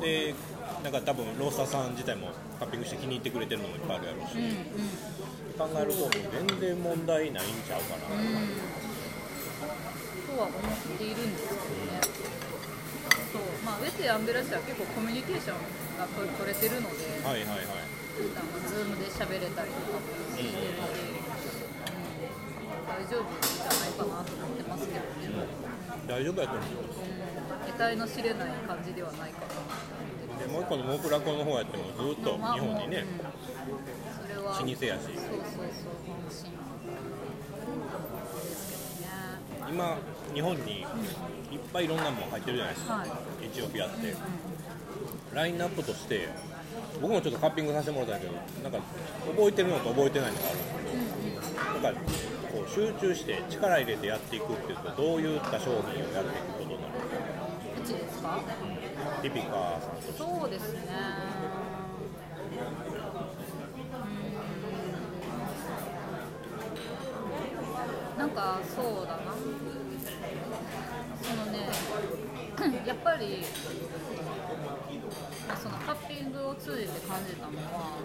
[0.00, 0.34] で
[0.82, 4.50] なんか多分ロースターさん自体もカッピングして気に入ってくれてるのもいっぱいあるやろうし、そううん。
[4.50, 4.58] うん
[5.54, 8.02] 考えると全然問題ないんちゃうかな、
[10.26, 10.60] とは思っ
[10.98, 11.60] ているんですけど
[11.94, 12.02] ね。
[13.32, 13.42] そう。
[13.64, 15.56] まあウェテアンベラシは結構コミュニケーション
[15.96, 20.86] が取取れてるので、はいはいはいなんかズームで喋れたりとかもしてるし、うん。
[22.86, 25.50] 大丈夫じゃないかなと思ってますけどね、
[26.06, 29.66] 大丈夫やと思ううん、得体の知れない感じではないかなと思
[30.36, 33.82] ってでもう一個のモープラコの方やってもずっと日本にね、うん。
[34.14, 35.74] それは老舗やしそうそうそう
[36.14, 36.44] 安心です
[38.78, 38.86] け
[39.58, 39.98] どね今
[40.34, 40.86] 日本にいっ
[41.72, 41.98] ぱいいろん。
[41.98, 43.08] なもの入ってるじゃないですか、はい
[43.42, 44.14] エチオピアって、
[45.34, 46.28] ラインナップとして
[47.00, 48.78] 僕もちょっとカッピングさせてもらったんだけどなんか
[49.26, 52.00] 覚えてるのと覚えてないのがあるんですけど、なんか
[52.52, 56.92] こう集中して力入れてやっていくっていうとどういった商品をやっていくことになる
[57.82, 58.40] うちですか？
[59.22, 60.18] ティピカさんとして。
[60.18, 60.80] そうですね。
[68.14, 68.18] うん。
[68.18, 69.22] なんかそうだな。
[71.22, 71.68] そのね
[72.86, 73.42] やっぱり
[74.13, 74.13] まあ
[75.60, 77.98] そのカッピングを通じて感じたのは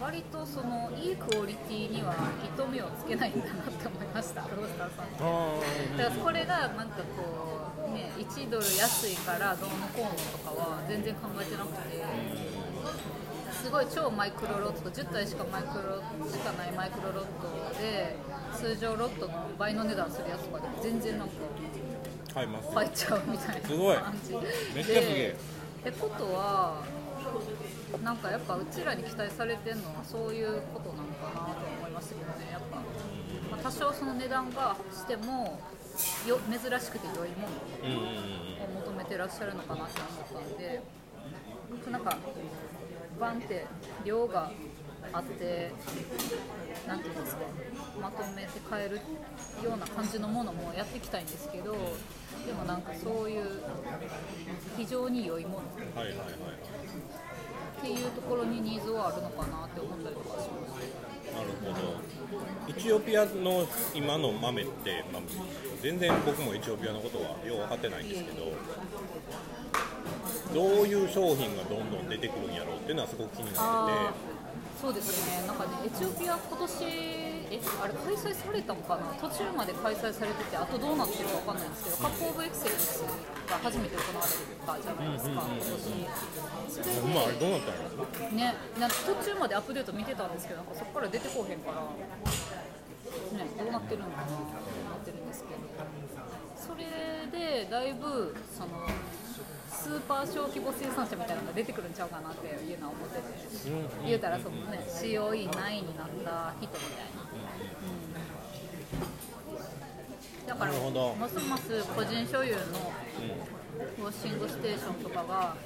[0.00, 4.42] 割とそのいいクオリティには糸目をつけないんだなって思いました。
[4.42, 12.04] ロースターさんってだからこれがなんかこう、ね、1ドル安いからどうのこうのとかは全然考えてなくて
[13.52, 18.16] すごい超マイクロロット10体しかマイクロしかないマイクロロットで
[18.56, 21.34] 通常ロットの倍の値段するやつとかでも全然なんか
[22.34, 23.96] 入っちゃうみたいなすごい。
[23.96, 25.34] 感じめっちゃすげえ。
[25.34, 25.57] で
[25.88, 26.82] ってことは
[28.04, 35.58] なんかやっぱうちらに期待されてるのはそういうことなのかなと思いましたけどねやっぱ、まあ、多少その値段がしても
[36.26, 40.82] よ珍しくて良いものを求めてらっしゃるのかなって思ったんで
[41.90, 42.18] なんか
[43.18, 43.66] バンって
[44.04, 44.52] 量が
[45.12, 45.72] あって
[46.86, 47.40] なんていうんですか
[48.00, 48.96] まとめて買える
[49.64, 51.74] ような感じのものもやっていきたいんですけど
[52.46, 53.62] でもなんかそういう
[54.76, 55.62] 非常に良いものっ
[57.80, 60.80] ていうところにニーズはあるのかなって思ったりとかしまし
[61.32, 61.98] なるほど。
[62.68, 65.22] エチオピアの今の豆って、まあ、
[65.80, 68.52] 全然僕もエチオピアのことはよう分かってないんですけど
[70.54, 75.46] どういう商品がどんどん出てくるんやろうっていうのはすごく気になってあーそうですね。
[75.46, 76.68] なんかねエチオピア今年
[77.50, 79.14] えあれ開催されたのかな？
[79.20, 83.02] 途中まで開催されててあとどうなってるかわかんないんですけどカップオブエクセレンス
[83.48, 85.64] が初めて行われたじゃないですか、今年
[86.68, 95.60] それれどうなったんねなんか途中までアップデート見てたんですけどなんかそこから出てこうへんからねどうなってるのかなって思ってるんですけど。
[96.58, 96.84] それ
[97.32, 98.84] でだいぶその
[99.88, 103.24] スーパー小規模生産者みたいなのが出てくるんちゃうかなっていうのは思ってて、
[104.04, 107.32] 言うたらそのね COE ないになった人みたいな、う
[110.44, 110.72] ん、だから
[111.16, 112.60] ますます個人所有の
[113.96, 115.56] ウォッシングステーションとかが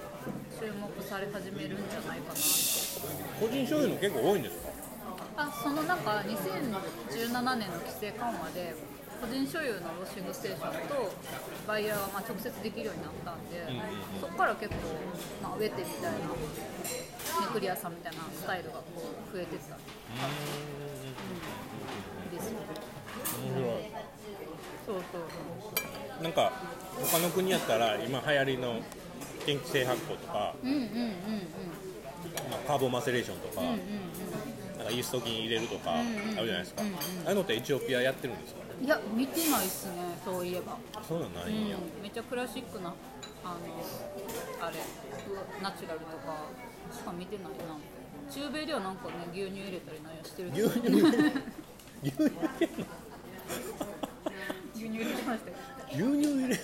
[0.60, 2.40] 注目され始めるんじゃないかなって
[3.40, 4.70] 個人所有の結構多いんですか？
[5.36, 8.76] あそのなんか2017年の規制緩和で
[9.22, 11.12] 個人所有のウォッシングステーションと
[11.68, 13.64] バイヤーがまあ直接できるようになったんで、
[14.20, 14.78] そこから結構、
[15.40, 16.24] まあ、ウェテみたいなネ
[17.52, 19.82] クリアさんみたいなスタイルがこう増えてった、うん、
[22.36, 22.58] ですよ
[24.84, 25.02] そうそ
[26.20, 26.52] うなんか
[27.12, 28.80] 他の国やったら今流行りの
[29.46, 30.88] 電気性発酵とか、うんうんうんうん。
[32.50, 33.78] まあ、カーボンマセレーションとか、なん
[34.86, 36.84] かイースト菌入れるとかあるじゃないですか、あ
[37.28, 38.60] あいうのってエチオピアやってるんですか？
[38.82, 39.92] いや見てないっすね
[40.24, 40.76] そういえば。
[41.06, 42.92] そうなんないんや、うん、めっちゃクラシックな
[43.44, 43.54] あの
[44.60, 44.76] あれ
[45.62, 46.46] ナチュラルとか
[46.92, 47.78] しか見てないな。
[48.30, 51.32] 中米ではなんかね牛乳入れたりなんやしてるけど牛乳牛乳入れ
[54.74, 55.56] 牛乳入れてましたよ。
[55.92, 56.60] 牛乳入れる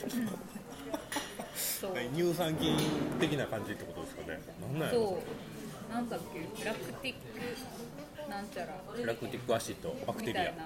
[1.55, 1.93] そう。
[2.15, 2.77] 乳酸菌
[3.21, 4.41] 的な感じってことですかね。
[4.61, 5.01] なんなんやろ？
[5.01, 5.23] そ
[5.91, 5.93] う。
[5.93, 6.65] なんだっけ？
[6.65, 8.75] ラクティックなんちゃら。
[9.07, 10.43] ラクティックアシッドバクテリア。
[10.43, 10.65] みたいな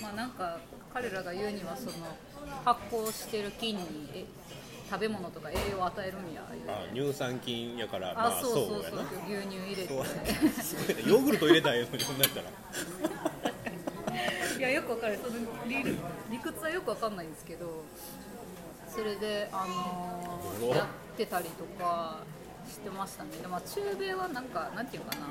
[0.00, 0.60] まあなんか
[0.92, 1.92] 彼らが言うにはその
[2.64, 3.82] 発酵してる菌に
[4.14, 4.24] え
[4.90, 9.88] 食べ物とか栄養を与えるんやあ乳酸菌やからあ、まあそうそうそう牛乳入れて。
[10.60, 11.02] すごいね。
[11.06, 12.50] ヨーグルト入れたらええのにそんなんやったら。
[14.58, 15.18] いやよくわかる。
[15.22, 15.82] その理
[16.30, 17.84] 理屈はよくわかんないんですけど
[18.86, 19.66] それで、あ
[20.60, 22.18] のやってたりとか
[22.68, 23.30] してましたね。
[23.40, 25.28] でもまあ中米はなんかなんていうかな。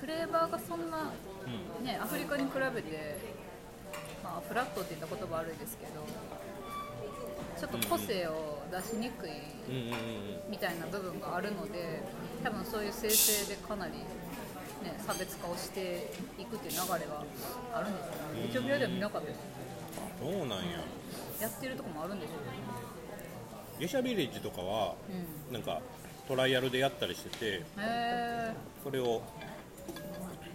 [0.00, 1.12] フレーバーがそんな、
[1.82, 3.18] ね、アフリカに比べて、
[4.22, 6.04] まあ、フラットって言った言葉悪いですけど
[7.58, 9.32] ちょっと個性を出しにくい
[10.48, 12.02] みたいな部分があるので
[12.42, 14.04] 多分そういう生成でかなり、ね、
[15.06, 17.24] 差別化をしていくっていう流れは
[17.74, 18.46] あるんでしょうね。
[18.48, 19.40] エチオピアでは見なかったです。
[20.18, 20.54] そうなんや。
[21.40, 22.40] やってるとこもあるんでしょうね
[23.78, 24.94] ゲシャビレッジとかは
[25.48, 25.52] うん。
[25.52, 25.80] なんか
[26.28, 27.62] トライアルでやったりしてて
[28.84, 29.20] それを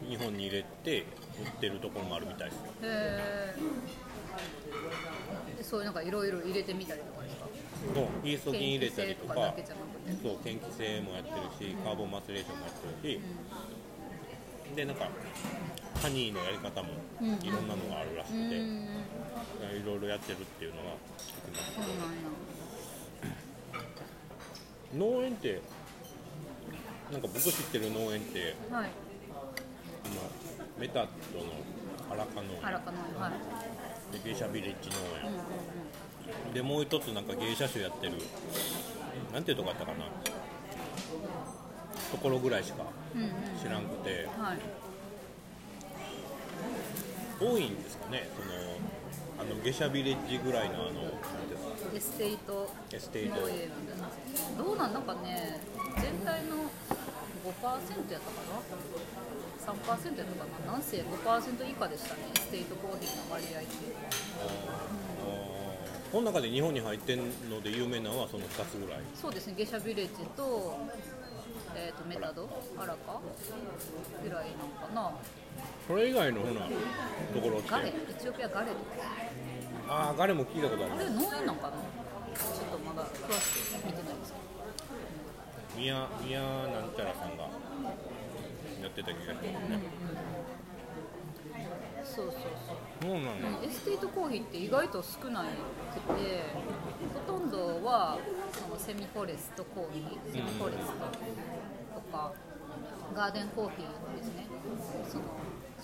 [0.07, 1.05] 日本に入れて
[1.41, 2.71] 売ってるところもあるみたいですよ。
[2.83, 3.53] へ
[5.59, 7.45] えそういうなんかいろいろ入れてみたりとかですか？
[7.93, 13.21] そうイースト菌入れたりとかそう嫌気性もやってるしカーボンマスレーションもやってるし、
[14.75, 15.09] でなんか
[16.01, 16.89] ハニーのやり方も
[17.21, 22.15] うんいろんなのがあるらしくて、いろいろやってるっていうのは聞きますそうなん
[25.11, 25.17] や。
[25.19, 25.61] 農園って
[27.11, 28.89] なんか僕知ってる農園ってはい。
[30.05, 30.21] 今
[30.77, 31.45] メタッドの
[32.11, 33.31] 荒川農原かのはい。
[34.13, 34.95] 園で芸者ビレッジ農
[35.29, 35.39] うんうん
[36.47, 38.13] 園でもう一つなんか芸者種やってる
[39.33, 40.05] なんていうとこやったかな。
[42.11, 42.83] ところぐらいしか
[43.15, 43.29] うんうん。
[43.61, 44.27] 知らんくて。
[44.37, 44.57] はい。
[47.39, 48.55] 多いんですかねその
[49.37, 53.35] あのゲシャビレッジぐらいのあのなんていうんですかエステイトエステイト。
[54.57, 55.59] どうなんなんかね
[56.01, 56.65] 全体の5%
[57.45, 58.57] やったかな
[59.73, 60.73] ？3%やったかな？
[60.73, 62.21] なんせ5%以下でしたね。
[62.35, 63.69] エステイトコーヒーの割合って
[66.11, 69.01] この中で日本に入ってんので有名なのはその2つぐらい。
[69.13, 69.55] そうですね。
[69.57, 70.77] ゲシャビレッジと,、
[71.75, 73.19] えー、とメタドアラカ
[74.23, 75.11] ぐらいなんかな。
[75.87, 76.67] それ以外のほなと
[77.41, 77.69] ころって？
[77.69, 78.79] ガレエチオピアガレとか。
[79.87, 80.93] ああガレも聞いたことある。
[80.93, 81.77] あれ農園なんかな？
[82.35, 84.14] ちょっとまだ詳しく見てない
[85.77, 89.79] 宮宮なんちゃらさんがやってた気がしますね。
[92.03, 92.35] そうそう
[92.65, 92.77] そう。
[93.01, 95.47] そうなんだエステートコーヒーって意外と少なく
[96.15, 96.43] て
[97.27, 98.17] ほとんどは
[98.53, 102.31] そのセミフォレストコーヒーセミフォレストとか
[103.13, 104.47] ガーデンコーヒーですね。
[105.11, 105.23] その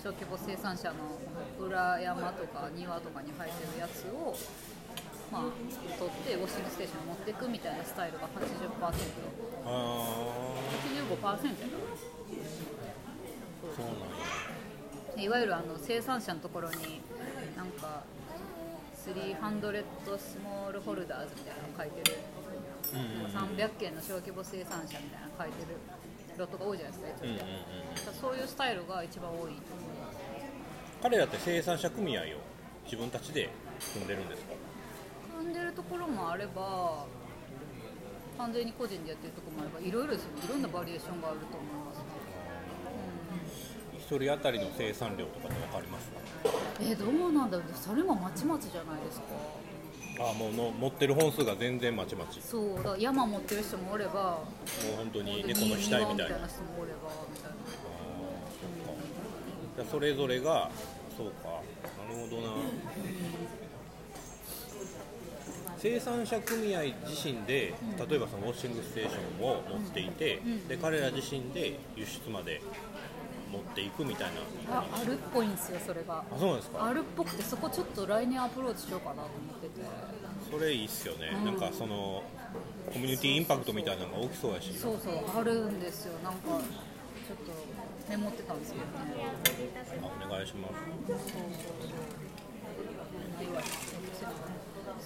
[0.02, 0.96] 小規模生産者の
[1.64, 4.34] 裏山とか庭とかに生えてるやつを
[5.32, 5.42] まあ
[5.98, 8.36] 取ってウォッシングステーションに持っていくみたいなスタイルが 80%85%
[9.64, 9.70] あ
[10.94, 11.38] やったかなあ
[13.76, 13.94] そうなん
[15.16, 15.22] や。
[15.24, 17.00] いわゆるあの生産者のところに
[17.56, 18.02] なんか
[19.06, 22.16] 300スモールホルダーズみたいなの書いてる。
[22.94, 25.78] うんうんうん300件の小規模生産者みたいなの書いてる
[26.36, 27.40] ロットが多いじゃないですかうんうんうん
[28.20, 29.54] そういうスタイルが一番多いと思い
[29.96, 30.18] ます
[31.02, 32.24] 彼らって生産者組合を
[32.84, 33.48] 自分たちで
[33.94, 34.51] 組んでるんですか？
[34.51, 34.51] 組
[35.42, 37.06] んでるところもあれば
[38.38, 40.30] 完全に個人でやってるところもあればいろいろですよ。
[40.36, 41.98] ねいろんなバリエーションがあると思います。
[41.98, 42.04] ね、
[43.98, 46.18] 一人当たりの生産量とかって分かりますか？
[46.80, 47.66] うん、えどうなんだろう。
[47.74, 49.26] それもまちまちじゃないですか。
[50.20, 52.40] ああもうの持ってる本数が全然まちまち。
[52.42, 52.76] そう。
[52.76, 54.44] だから山持ってる人もおればも
[54.94, 56.06] う本当に猫の額みたいな。
[56.06, 57.56] 庭みたいな人もおればみたいな。
[59.76, 60.70] じゃあそれぞれが
[61.16, 61.48] そうか。
[61.48, 62.48] なるほどな
[65.82, 67.74] 生産者組合自身で
[68.08, 70.68] 例えばそのウォッシングステーションを持っていて、うん。
[70.68, 72.62] で彼ら自身で輸出まで
[73.50, 74.30] 持っていくみたい
[74.68, 74.78] な。
[74.78, 76.18] ああるっぽいんですよそれが。
[76.18, 76.84] あそうなんですか？
[76.84, 79.84] あるっぽくてそこちょっと来年アプローチしようかなと思ってて。
[80.52, 81.44] それいいっすよね、うん。
[81.46, 82.22] なんかその
[82.92, 84.72] コミュニティインパクトみたいなのが大きそうやし。
[84.74, 86.12] そうそうあるんですよ。
[86.22, 86.62] なんかちょっと
[88.08, 88.92] メモってたんですけどね。
[90.00, 90.74] あお願いします。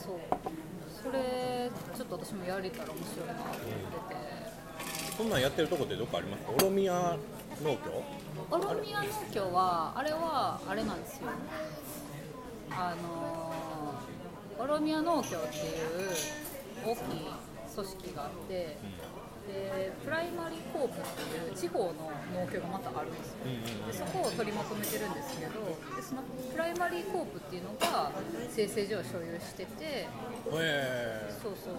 [0.04, 0.20] そう
[0.52, 0.65] そ
[1.12, 5.16] れちょっと私もやれたら面白いなと思ってて。
[5.16, 6.52] そんなんやってるとこってどこありますか？
[6.52, 7.16] オロミア
[7.62, 8.02] 農協？
[8.50, 11.28] オロミア農協はあれはあれなんですよ。
[12.70, 16.10] あのーオロミア農協っていう
[16.84, 17.02] 大きい
[17.74, 18.78] 組織があって、
[19.46, 23.46] で primary coop っていう地方の農協がまたあるんですよ。
[23.86, 25.52] でそこを取りまとめてるんですけど
[25.96, 26.22] でその
[26.52, 28.10] primary coop っていうのが
[28.50, 30.08] 精製所を所有しててへ
[30.52, 31.78] えそうそうそ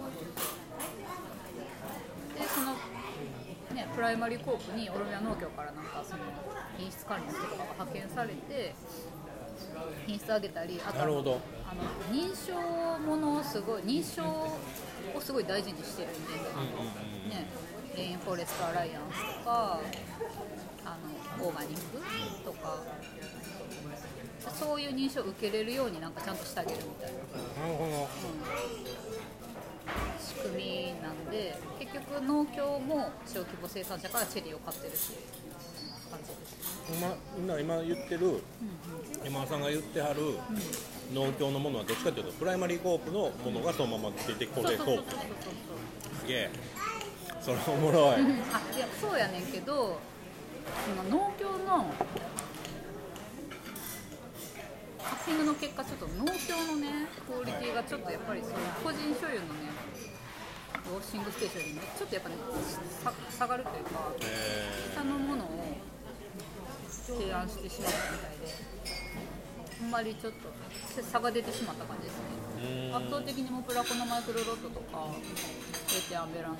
[2.38, 2.72] でその
[3.74, 6.22] ねプライマリーコープにオロミア農協からなんかその
[6.78, 8.74] 品質管理の人とかが派遣されて
[10.06, 11.40] 品質上げたりあとあの
[12.12, 16.18] 認証ものをすごい認証をすごい大事にしてるんで、
[18.28, 19.80] フォレストアライアンスとか
[20.84, 20.98] あ
[21.40, 22.76] のオーガニックとか
[24.52, 27.16] そういう認証を受けれるようになんかちゃんとしてあげるみたいな。
[27.16, 28.08] なるほど
[30.20, 35.18] 仕組みなんで結局農協も小規模生産者からチェリーを買ってるっていう
[36.10, 36.82] 感じです
[37.40, 38.42] 今今言ってる
[39.24, 40.20] 山田さんが言ってはる
[41.14, 45.10] 農協のものはどっちかというとプライマリーコープのものがそのまま出てこれコープ
[46.20, 46.50] すげえ
[47.56, 48.20] それおもろい。
[48.52, 49.98] あいやそうやねんけど
[50.84, 51.90] その農協の
[54.98, 59.72] カッピングの結果ちょっと農協のねクオリティがちょっとやっぱりそういう個人所有のね
[60.88, 62.36] ウォッシングステーションよりねちょっとやっぱね
[63.02, 65.48] さ下がるというかえ下のものを
[67.06, 68.54] 提案してしまったみたいで
[69.80, 72.47] あんまりちょっと差が出てしまった感じですね
[72.94, 76.56] 圧倒的にモプラコのマイクロロットとかエテアンベラの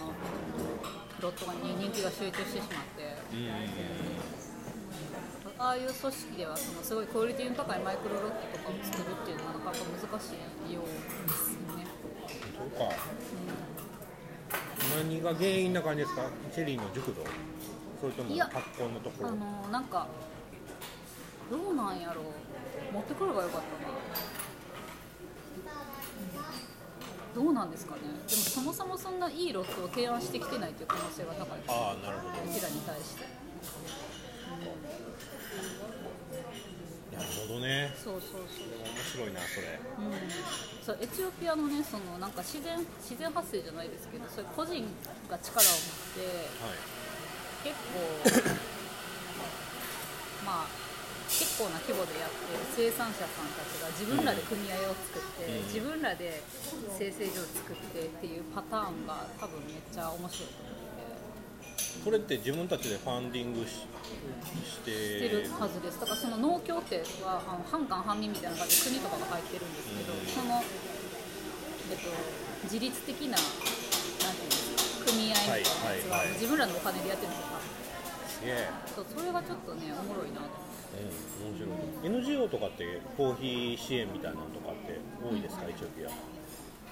[1.21, 3.17] ロットに人気が集中してしまって。
[3.33, 3.59] うんうんうん
[5.61, 10.39] ああいう組織ではそのすごいクオリティの高いマイクロロットとかを作るっていうのはなかなか難し
[10.71, 10.85] いよう
[11.29, 11.83] ですね。
[12.55, 12.95] そうか。
[15.03, 16.31] 何が原因な感じですか？
[16.55, 17.25] チェリーの熟度？
[18.01, 20.07] それとも発酵のとこあろのなんか
[21.51, 22.27] どうなんやろう。
[22.95, 23.67] 持ってくればよかった
[26.39, 26.45] な
[27.39, 28.01] どうなんですかね。
[28.27, 32.35] でもそもそもそんないいロットを提案してきてないという可能性が高いああなるほど。
[32.35, 33.23] うちらに対して。
[37.15, 37.95] なるほどね。
[37.95, 38.75] そうそうそう。
[38.83, 39.79] 面白いなそれ。
[39.79, 40.19] うん、
[40.83, 44.83] そうエチオピアのねそのなんか自然自然発生じゃないですけどそういう個人
[45.31, 46.27] が力を持って
[46.59, 46.83] はい。
[47.63, 47.79] 結
[48.51, 48.51] 構
[50.45, 50.88] まあ
[51.29, 55.69] 結構な規模でやってる生産者さんたちが自分らで組合を作って、うん。
[55.69, 56.43] 自分らで
[56.97, 60.89] 生成所を作ってっていうパターンが多分めっちゃ面白いと思って。
[62.05, 63.85] それって自分たちでファンディングし
[64.65, 66.01] してしてるはずです。
[66.01, 70.27] だからその農協ってはあの半官半民みたいな感じで国とかが入ってるんですけど、うん。
[70.27, 70.65] その、
[71.93, 72.09] えっと、
[72.65, 73.45] 自律的ななん
[74.33, 77.59] ていうんですか組合みたいなやつははいはいはい自分らのお金でやってるんですよ
[78.29, 78.71] すげえ。
[78.95, 82.39] そうそれがちょっとねおもろいなと思ってうん、面白い。
[82.39, 86.09] NGO とかってコーヒー支援みたいなのとかって多いですか、エチオピア。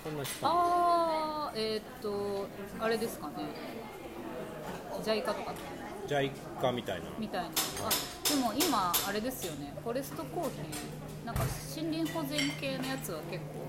[0.02, 2.46] そんな人あーえーっと
[2.78, 3.34] あれですかね。
[5.02, 5.54] ジャイカとか。
[6.06, 6.30] ジャイ
[6.60, 7.06] カみたいな。
[7.18, 7.48] みたいな。
[7.48, 7.52] あ
[8.28, 9.74] でも今あれですよね。
[9.82, 11.26] フォレストコーヒー。
[11.26, 11.42] なんか
[11.74, 13.66] 森林保全系のやつは結構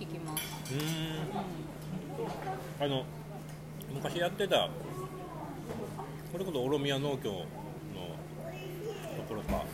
[0.00, 0.74] 聞きます。
[0.74, 0.84] うーん。
[0.84, 2.28] う
[2.80, 3.04] あの
[3.92, 4.68] 昔やってた
[6.32, 7.44] これこそオロミア農協
[9.26, 9.64] ころか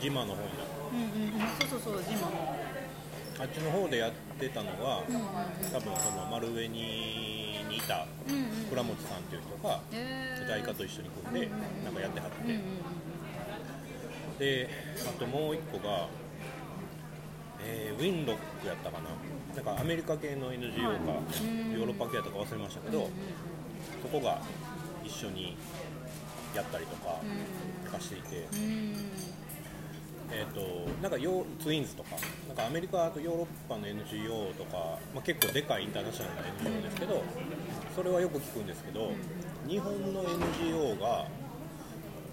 [0.00, 0.48] ジマの方に
[1.00, 1.68] んうんうんうん。
[1.68, 2.54] そうそうそうジマの
[3.38, 5.02] あっちの方でやってたのは、
[5.72, 8.66] 多分その丸上ににいたうんうん。
[8.70, 10.46] 倉持さんっていう人がへー。
[10.46, 11.48] ジャイカと一緒に組んで
[11.84, 12.60] なんかやってはって、うんうん
[14.38, 14.68] で
[15.00, 16.08] あともう一個が、
[17.64, 19.08] えーウィンロックやったかな。
[19.54, 23.08] なんかアメリカ系の NGO か、ヨーロッパ系やったか忘れましたけど、
[24.02, 24.42] そこが
[25.02, 25.56] 一緒に
[26.54, 27.20] やったりとかと
[27.86, 28.46] かしていて、
[30.32, 32.16] えー、となんかヨーツインズとか。
[32.48, 37.22] なんかアメリカとヨーロッパの NGO とか、まあ、結構でかいインターナショナルな NGO ですけど
[37.94, 39.10] それはよく聞くんですけど
[39.68, 41.26] 日本の NGO が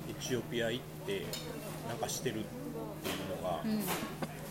[0.10, 1.26] エチオピア行って
[1.90, 2.44] なんかしてるっ
[3.04, 3.84] ていうのが、うん。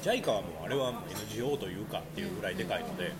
[0.03, 3.13] JICA はもうあれは NGO というかっていうぐらいでかいので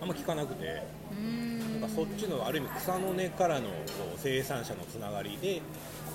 [0.00, 0.82] あんま聞かなくて。
[1.12, 3.72] うんかそっちのある意味草の根からのこ
[4.16, 5.60] う生産者のつながりでっ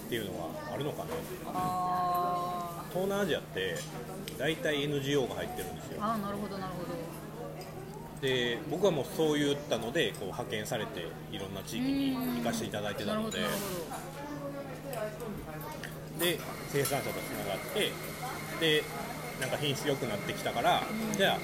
[0.10, 1.10] ていうのはあるのかな。
[1.54, 3.76] あ東南アジアって
[4.38, 6.02] 大体 NGO が入ってるんですよ。
[6.02, 6.88] ーあーなるほどなるほど。
[8.22, 13.40] で僕はもうそういったのでこう派遣されていろんな地域に行かせていただいてたので。
[16.20, 16.40] で
[16.70, 17.92] 生産者とつながって
[18.60, 18.84] で
[19.40, 20.82] なんか品質良くなってきたから、
[21.16, 21.40] じゃあ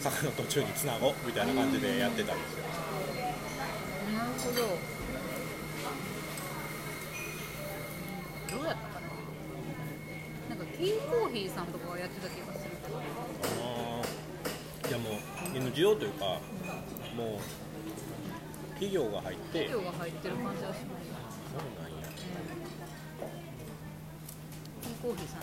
[0.00, 2.64] 坂の途中につなごうみたいな感じでやってたんですよ
[4.38, 4.56] ほど。
[4.62, 4.68] ど
[8.56, 9.06] どうやったかな。
[10.48, 12.98] なんかティーコーヒーさんとかがやってた気がするけど。
[12.98, 15.12] あーいやもう
[15.56, 16.40] NGO というか
[17.16, 17.40] もう
[18.74, 19.64] 企業が入って。
[19.66, 21.08] 企業が入ってる感じはします
[21.52, 22.06] そうなんや。
[22.08, 25.40] ティーコーヒーさん。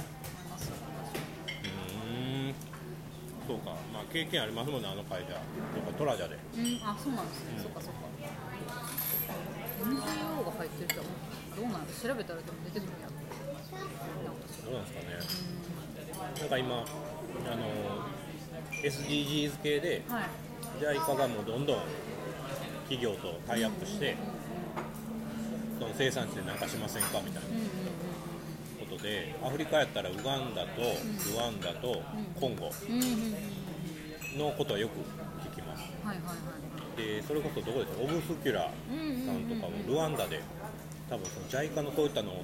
[3.48, 3.78] そうか。
[3.94, 5.28] まあ経験ありますもんねあの会社。
[5.28, 6.36] とかトラジャで。
[6.58, 6.82] うん。
[6.84, 8.00] あそうなんですね、そっかそっか
[9.82, 11.06] NGO が入ってる人は
[11.56, 11.86] どうなん。
[11.86, 13.16] 調べたらでも出てくるんやんか
[14.66, 15.06] どうなんですかね
[16.40, 17.66] なんか今あの
[18.84, 20.24] SDGs 系ではい
[20.82, 21.80] JICA がもうどんどん
[22.90, 24.16] 企業とタイアップして
[25.80, 27.50] その生産地で何かしませんかみたいな
[28.90, 32.02] ことでアフリカやったらウガンダとルワンダと
[32.40, 32.70] コンゴ
[34.38, 35.00] のことはよく
[35.50, 35.84] 聞きます。
[36.04, 36.65] はいはいはい
[36.96, 38.04] でそれこそどこですか？
[38.04, 40.42] オブスキュラさんとかもルワンダで
[41.10, 42.44] 多分その JICA のそういったのを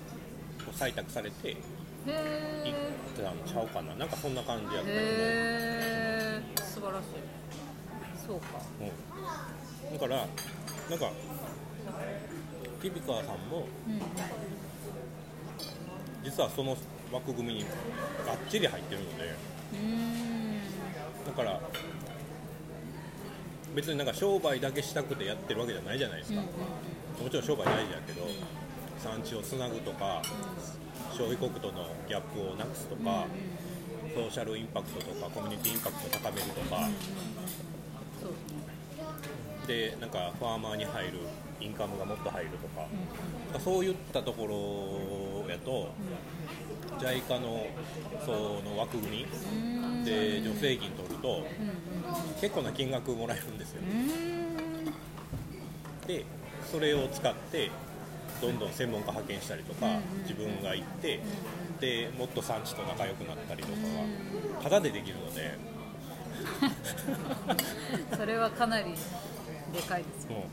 [0.74, 1.58] 採択されてへ行
[2.08, 2.72] え
[3.14, 3.96] ってたんちゃうかな。
[3.96, 7.08] なんかそんな感じやったと思う、へえ素晴らしい。
[8.28, 8.46] そうか。
[8.80, 8.84] う
[9.90, 10.28] ん、だから
[10.90, 11.12] なんか
[12.82, 13.94] キビカワさんもうん。
[13.94, 14.02] うん
[16.24, 16.78] 実はその
[17.12, 17.72] 枠組みにがっ
[18.48, 19.34] ちり入ってるので
[21.26, 21.60] だから
[23.76, 26.48] 別になんか商売だけしたくてやってるわけじゃないじゃないですか、も
[27.30, 28.28] ちろん商売大事やけど
[29.00, 30.22] 産地をつなぐとか
[31.12, 33.26] 消費国とのギャップをなくすとか、
[34.14, 36.90] ソーシャルインパクトとかコミュニティインパクトを高めるとか、
[39.68, 41.20] でなんかファーマーに入る
[41.60, 42.88] インカムがもっと入るとか。
[43.60, 44.48] そういったとこ
[45.46, 45.90] ろやと、
[47.00, 47.66] JICA の
[48.26, 48.32] そ
[48.64, 49.26] の枠組み。
[50.06, 51.46] で助成金取ると、
[52.42, 53.82] 結構な金額もらえるんですよ、
[56.08, 56.26] で
[56.72, 57.70] それを使って
[58.42, 61.20] どんどん専門家派遣したりとか、自分が行って、
[61.80, 65.56] でもっと産地と仲良くなったりとかがタダでできるので、
[68.18, 68.96] それはかなり
[69.72, 70.24] でかいです。
[70.26, 70.46] よも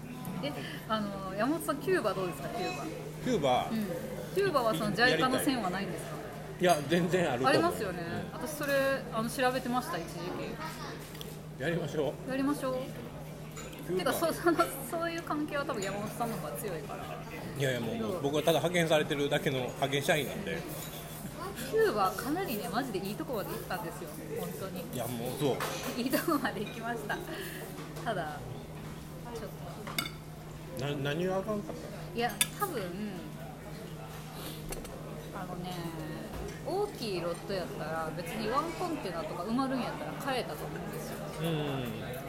[0.42, 0.52] え
[0.90, 2.84] あの山本さんキューバどうですかキューバ？
[2.84, 2.86] う
[3.24, 3.86] キューバ、うん。
[4.34, 6.17] キューバはその JICA の線はないんですか？
[6.60, 8.00] いや全然あるありますよね、
[8.32, 8.72] 私それ
[9.12, 12.70] あの調べてました一時うんやりましょ期やりましょ
[13.90, 13.92] う。
[13.96, 14.58] てかそ その
[14.90, 17.04] そういう関係は多分山本さんの方が強いから。
[17.58, 20.58] いやいやもう僕はただ派遣されてるだけの派遣社員なんで。
[21.70, 24.08] キューバかなりねマジでいいとこまで行ったんですよ。
[24.38, 24.84] 本当に。
[24.94, 26.00] いやもうそう。
[26.00, 27.18] いいとこまで行きました。
[28.04, 28.38] ただ
[29.34, 29.48] ちょっ
[30.78, 30.84] と。
[30.84, 32.30] な何があかんかったいや
[32.60, 32.82] 多分
[35.34, 35.72] あのね
[36.68, 41.16] 大きいロットやったら別にワンコンテナとか埋まるんやったら買えたと思うんですよ。
[41.40, 42.28] うん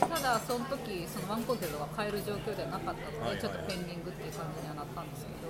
[0.00, 5.40] ただその時そのワンコンテナが買える状況ではなかったので、はいはいちょっとペンディングっていう感じにはなったんですけど。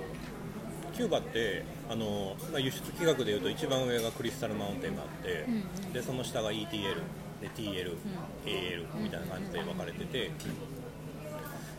[0.93, 6.67] キューバってあの、まあ、輸出規格でいうと一番上がクリスタルマウンテンがあって、うんでその下が ETL
[7.39, 7.95] で TL、
[8.45, 10.31] AL みたいな感じで分かれてて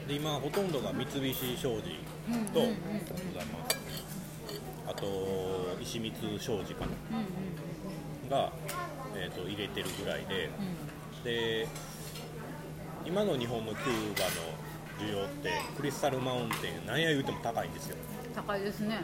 [0.08, 1.82] で今ほとんどが三菱商事
[2.52, 3.00] と、うんうんうんうん。
[3.04, 3.76] ございます。
[3.76, 3.81] あ
[5.02, 6.92] と石光商事かな。
[7.10, 7.26] うんうん
[8.30, 8.50] が、
[9.14, 10.46] えー、と入れてるぐらいで。
[10.46, 10.92] うん
[11.24, 11.68] で
[13.04, 17.96] 今の日本のキューバの需要ってクリスタルマウンテン何や言うても高いんですよ。
[18.34, 19.00] 高いですね。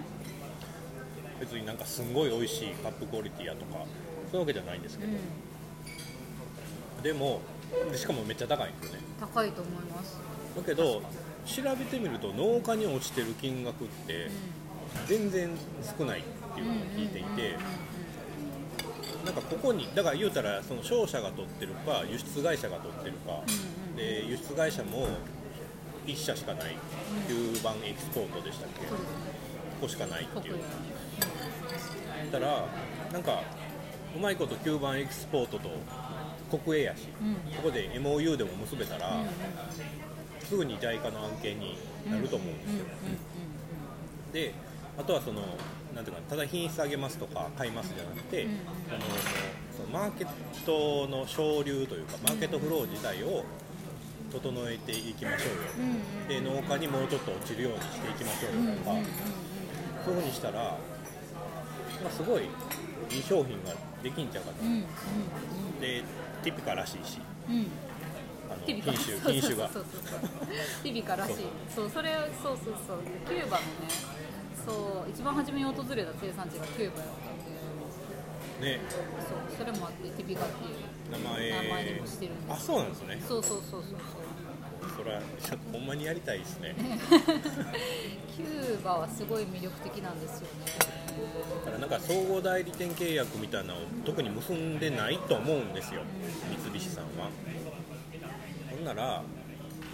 [1.41, 3.85] 別になんかすんごい美味しいカップクオリティやとか
[4.31, 5.13] そういうわけじゃないんですけうん。
[5.13, 7.41] ど、でも
[7.91, 9.01] でしかもめっちゃ高いんですよね。
[9.21, 10.21] 高いと思います、
[10.57, 11.03] だけど
[11.45, 14.31] 調べてみると農家に落ちてる金額って
[15.07, 15.51] 全然
[15.99, 16.23] 少ないっ
[16.55, 17.57] ていうのを聞いていて
[19.25, 23.43] なんかここにだから言うたらその商社が取ってるか輸出会社が取ってるか
[23.97, 25.09] で輸出会社も
[26.07, 26.77] 1社しかない
[27.29, 28.87] 9番エキスポートでしたっけ？
[28.87, 28.95] こ
[29.83, 30.55] こしかないっていう。
[30.55, 32.67] 国内だから
[33.13, 33.43] なんか
[34.17, 35.69] うまいこと9番エキスポートと
[36.59, 37.35] 国営やし、うん。
[37.57, 39.23] ここで MOU でも結べたら、
[40.43, 41.77] すぐに JICA の案件に
[42.11, 42.87] なると思うんですよ、
[44.33, 44.55] で
[44.99, 45.43] あとはその
[45.95, 48.47] なんていうかただ品質上げますとか買いますじゃなくて、
[48.91, 49.01] あの
[49.77, 50.29] そのマーケッ
[50.67, 53.45] トの省流というかマーケットフロー自体を
[54.33, 58.91] 整えていきましょうよ、で農家にもうちょっと落ちるようにしていきましょうよとか、
[60.05, 60.77] そういうふうにしたら、ま
[62.09, 62.43] あ、すごい
[63.11, 64.85] いい商品ができんちゃうかと、うんうん
[65.81, 66.03] で
[66.43, 67.21] ティピカらしいし。
[67.49, 67.55] うん。
[67.57, 67.67] うん
[68.51, 69.69] あの品種品種が。
[69.69, 71.35] ティビカらしい。
[71.75, 72.99] そうそれそうそうそう。
[73.27, 74.19] キューバのね
[74.65, 78.75] そう一番初めに訪れた生産地がキューバやったんで。
[78.75, 78.81] ね。
[78.91, 81.23] そうそれもあってティビカっていう。
[81.23, 81.51] 名前。
[81.51, 82.55] 名前にもしてるんです。
[82.55, 83.23] あそうなんですね。
[83.27, 83.99] そうそうそうそうそう。
[84.97, 85.21] それは
[85.73, 86.75] ほんまにやりたいですね。
[88.37, 90.73] キューバはすごい魅力的なんですよね。
[91.65, 96.03] だからなんか総合代理店契約みたいなのを特に結んでないと思うんですよ。
[96.65, 97.31] 三菱さんは。
[98.71, 99.23] ほんなら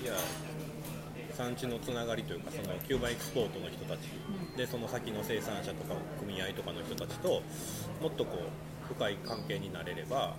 [0.02, 0.12] いや
[1.34, 4.08] 産地のつながりというかそのキューバエクスポートの人たち
[4.56, 7.42] でその先の生産者とか組合とかの人たちと
[8.00, 10.34] もっとこう深い関係になれれば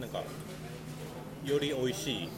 [0.00, 0.22] なんか
[1.44, 2.28] より美味しい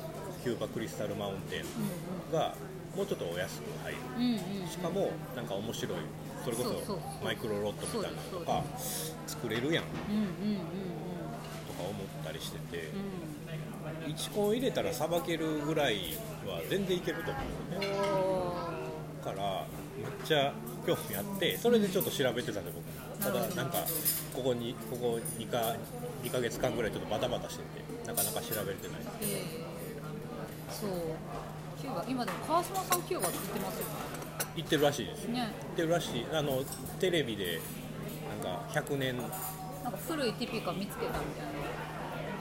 [0.42, 2.54] キューバクリスタルマウンテンが
[2.96, 4.68] もうちょっとお安く入る。
[4.68, 5.98] しかもなんか面白い
[6.44, 8.64] それこそマイクロロットみたいなのとか
[9.26, 9.84] 作れるやん。
[9.84, 12.78] とか思ったりしてて。
[12.78, 12.80] う
[13.54, 13.67] ん
[14.06, 16.16] 1コン入れたらさばけるぐらい
[16.46, 18.08] は全然いけると思うんですよね。
[19.24, 19.66] から
[19.96, 20.52] めっちゃ
[20.86, 23.78] 興味あってそれでちょっと調べてたんで僕ただなんか
[24.34, 25.74] ここにここ2か
[26.22, 29.00] 2ヶ月間ぐらいちょっとバタバタしててなかなか調べれてない。
[29.00, 30.90] ーえーそう。
[31.80, 33.86] キューバ今でも川島さんキューバって言ってますよ
[34.56, 35.26] 行ってるらしいです。
[35.26, 35.40] 行ね。
[35.40, 36.26] ねってるらしい。
[36.32, 36.62] あの
[37.00, 37.60] テレビで
[38.42, 39.16] なんか100年。
[39.16, 39.24] な
[39.90, 41.87] んか古いティピカ見つけたみたいな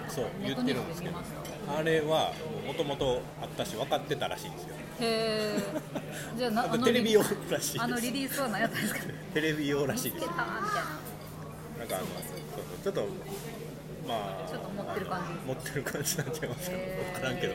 [0.10, 1.18] そう言ってるんですけど。
[1.78, 2.34] あれは
[2.66, 4.76] もともとあったし分かってたらしいんですよ。
[5.02, 5.60] へえ
[6.38, 7.82] じゃあなテレビ用らしいです。
[7.82, 9.02] あのリリースは何やったんですか？
[9.34, 10.66] テレビ用らしい見つけですたみたいな。
[11.80, 12.06] なんかあの
[12.84, 13.08] ちょっと
[14.08, 15.48] まあちょっと持ってる感じ。
[15.48, 16.78] 持ってる感じなんちゃいますか。
[16.78, 17.14] へー。
[17.14, 17.54] 分からんけど。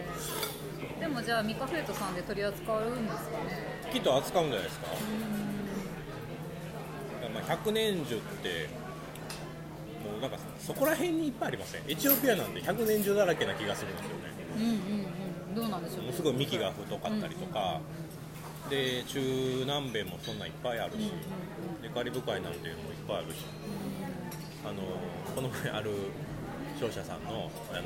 [1.00, 3.90] でもじゃあミカフェイトさんで取り扱うんですかね？
[3.92, 4.86] きっと扱うんじゃないですか。
[7.32, 8.68] まあ、100年樹って
[10.03, 11.82] もうなんかそこら辺にいっぱいありません？
[11.88, 14.22] エチオピアなんで100年樹だらけな気がするんですよね。
[14.57, 15.55] うんうんうん。
[15.55, 15.98] どうなんでしょう？
[15.98, 17.80] ねものすごい幹が太かったりとか、
[18.70, 19.20] で中
[19.61, 21.12] 南米もそんなんいっぱいあるし、
[21.82, 23.44] でカリブ海なんていうのもいっぱいあるし、
[24.64, 24.82] あの
[25.34, 25.90] この前ある
[26.80, 27.82] 商社さんのあの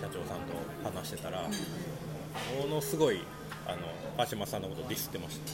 [0.00, 1.48] 社長さんと話してたら、も
[2.68, 3.20] のすごい
[3.66, 3.78] あの
[4.16, 5.52] 川島さんのことディスってました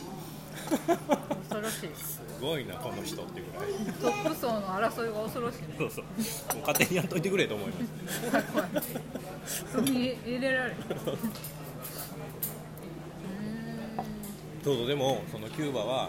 [1.49, 1.89] 恐ろしい。
[1.89, 3.73] ですすごいなこの人っていうぐらい。
[4.01, 5.75] トップ層の争いが恐ろしいね。
[5.79, 6.05] そうそう。
[6.05, 6.11] も
[6.57, 7.75] う勝手にやっといてくれと思いま
[8.11, 8.31] す。
[8.31, 8.69] 怖い怖い。
[9.47, 10.77] そこに入れられる。
[14.65, 14.87] そうそう。
[14.87, 16.09] でもそのキューバはや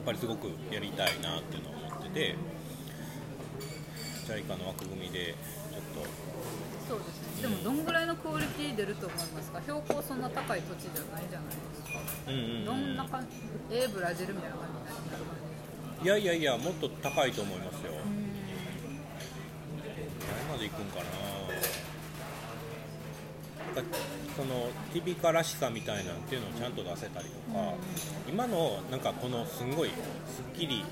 [0.00, 2.36] っぱりすごくやりたいなっていうのを思ってて
[4.26, 6.06] JICA の枠組みでちょっ
[6.88, 7.42] そうですね。
[7.42, 9.60] でもどんぐらいのクオリティ出ると思いますか？
[9.62, 11.73] 標高そんな高い土地じゃないじゃないですか。
[11.73, 11.73] と
[12.28, 12.64] うんうんうん。
[12.64, 13.26] どんな感
[13.70, 13.76] じ？
[13.76, 14.66] えー、ブラジルみたいな感
[16.02, 16.04] じ？
[16.04, 17.92] いやいやいやもっと高いと思いますよ。
[20.48, 21.04] 何まで行くんかな？
[24.36, 27.74] そのティピカらしさみたいなんっていうのをちゃんと出せたりとか、
[28.28, 29.94] 今のなんかこのすんごいす
[30.42, 30.84] っきり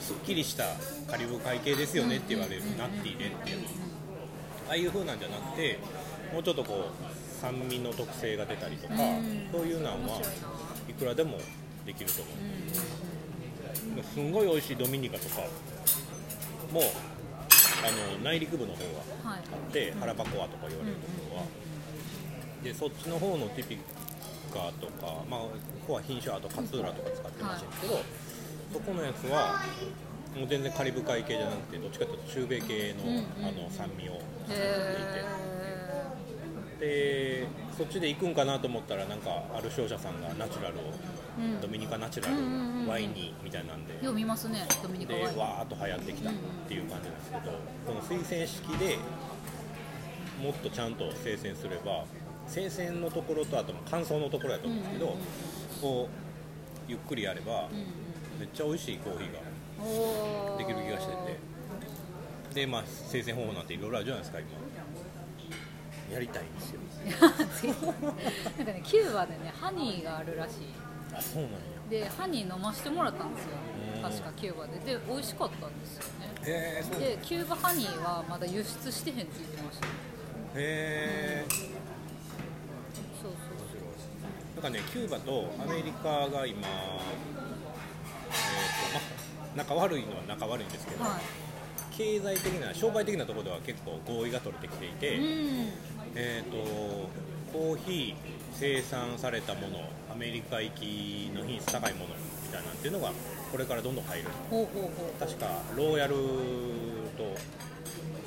[0.00, 0.64] すっきりした
[1.10, 3.68] カリブ海系ですよねって言われるナッティでっていうの。
[4.68, 5.78] ああいう風なんじゃなくて
[6.32, 6.92] もうちょっとこう
[7.40, 8.94] 酸味の特性が出たりとか、
[9.52, 9.96] そういうのは
[10.88, 11.38] いくらでも
[11.86, 12.30] できると思
[14.00, 15.40] う、すんごい美味しいドミニカとか
[16.72, 16.82] も
[17.82, 18.78] あの内陸部の方
[19.24, 21.44] がはいあってハラパコアとか言われるところは、
[22.62, 23.78] でそっちの方のティピ
[24.52, 25.50] カとか、まあ、こ
[25.86, 28.00] こは品種あと勝浦とか使ってるらしいんですけど、
[28.74, 29.62] そこのやつは
[30.36, 33.24] もう全然カリブ海系じゃなくてどっちかというと中米系の,、うんうん。
[33.48, 34.60] あの酸味をへ出していて。
[35.46, 35.49] え
[36.80, 40.80] でそっちで行くんかなと思ったらなんかある商社さんがナチュラルを、
[41.38, 41.60] うん。
[41.60, 44.04] ドミニカナチュラル、うんうんうんワインにみたいなんで。
[44.04, 45.38] よう見ますねドミニカでワイン。
[45.38, 46.32] わーっと流行ってきたっ
[46.66, 47.42] ていう感じなんですけど、
[47.86, 48.98] この推薦式で
[50.42, 52.04] もっとちゃんと生鮮すれば
[52.48, 55.26] 生鮮のところとあと乾燥のところやと思うんですけど、うんうんうん。
[55.80, 56.08] こ
[56.88, 57.68] うゆっくりやれば、
[58.38, 61.50] めっちゃ美味しいコーヒーができる気がしてて。
[62.54, 64.48] でまあ生鮮方法なんていろいろあるじゃないですか今
[66.12, 66.80] やりたいんですよ。
[68.58, 70.54] なんかねキューバでねハニーがあるらしい。
[71.14, 71.58] あそうなんや。
[71.88, 73.50] でハニー飲ませてもらったんですよ。
[73.96, 74.78] うん確かキューバで。
[74.78, 76.30] で美味しかったんですよね。
[76.46, 77.00] へえそう。
[77.00, 79.86] でキューバハニーはまだ輸出してへんって言ってました。
[79.86, 79.90] へ
[80.56, 81.44] え
[83.22, 83.32] そう
[84.62, 86.58] なんかねキューバとアメリカが今、えーと
[88.94, 89.00] ま
[89.54, 91.20] あ、仲悪いのは仲悪いんですけど、そうはい。
[91.96, 95.72] 経済的な商売的なところでは結構合意が取れてきていて、うん
[96.14, 97.08] えー、と
[97.52, 98.14] コーヒー
[98.52, 99.78] 生産されたもの
[100.12, 103.12] アメリカ行きの品質高いものみたいなんていうのが
[103.50, 104.28] これからどんどん入る。
[104.50, 107.22] ほうほうほう確かローヤルと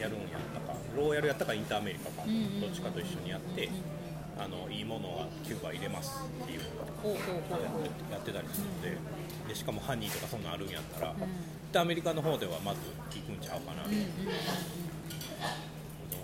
[0.02, 0.78] やるんやったか。
[0.98, 3.70] ローヤルやったかインターアメリカか、うんうんうんどっちかと一緒にやって、
[4.38, 6.60] あのいいものはキューバ入れますっていう。
[7.04, 7.16] のを
[8.12, 8.98] やってたりするので。
[9.48, 11.16] でしかもハニーとかそんなんあるんやったら、ん。
[11.72, 12.80] でアメリカの方ではまず
[13.14, 14.08] 行くんちゃうかな、うんうん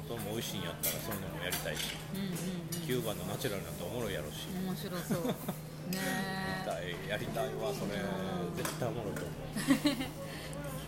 [0.10, 5.28] うんそれも美味しいんやったらそういうのもやりたいしうんうんキューバのナチュラルなんておもろいやろし、うん面白そう。
[5.90, 7.98] ねやりたいやりたいわそれ。
[8.58, 9.34] 絶対おもろいと思う。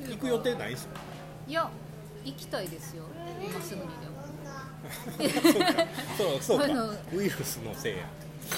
[0.10, 0.90] え 行く予定ないんすよ
[1.48, 1.70] いや
[2.24, 3.04] 行きたいですよ。
[3.44, 4.22] 今すぐにでも。
[6.18, 6.66] そう そうか。
[7.14, 8.06] ウイルスのせいや。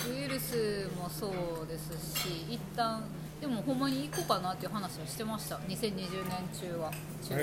[0.09, 1.27] ウイルスもそ
[1.63, 3.03] うですし一旦
[3.39, 5.57] でもほんまに行こうかなっていう話はしてました。
[5.57, 6.91] 2020年中は。
[7.21, 7.35] 中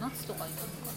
[0.00, 0.89] 夏とかになるのかな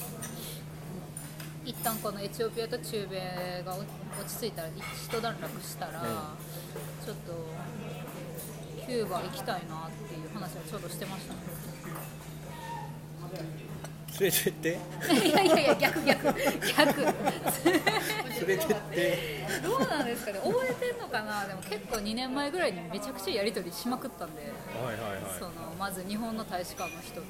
[1.66, 3.86] 一旦このエチオピアと中米が落
[4.28, 6.36] ち着いたら一段落したら、
[7.06, 7.34] ちょっと
[8.86, 11.40] キューバ行きたいなっていう話はちょうどしてましたね
[14.20, 14.70] 連れてって。
[14.70, 16.26] いやいやいや逆逆。
[16.78, 17.02] 逆。
[17.02, 17.14] 連
[18.48, 19.20] れてって。
[19.64, 20.40] どうなんですかね。
[20.44, 21.48] 覚えてんのかな？
[21.48, 25.32] でも結構2年前ぐらいにめちゃくちゃやり取りしまくったんで、はいはいはい。
[25.40, 27.26] そのまず日本の大使館の人とう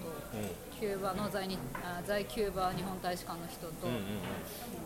[0.80, 4.04] キューバの在日あ在キューバ日本大使館の人と、んうんうん。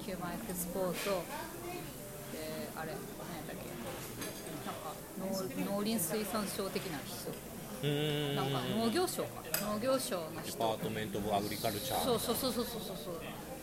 [0.05, 1.24] Cuba Export。
[2.34, 3.66] であれ何やったっけ。
[4.66, 4.93] なんか
[5.66, 7.30] 農農林水産省的な人。
[7.30, 7.47] うんうん
[8.36, 9.30] なんか農業省か
[9.61, 10.51] 農業省の人。
[10.51, 12.03] Department of Agriculture。
[12.03, 12.82] そうそうそうそうそう。
[12.82, 13.15] そう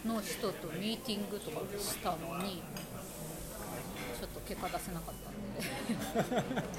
[0.06, 2.62] の人とミーティングとかしたのに
[4.20, 6.54] ちょっと結果出せなかったんで。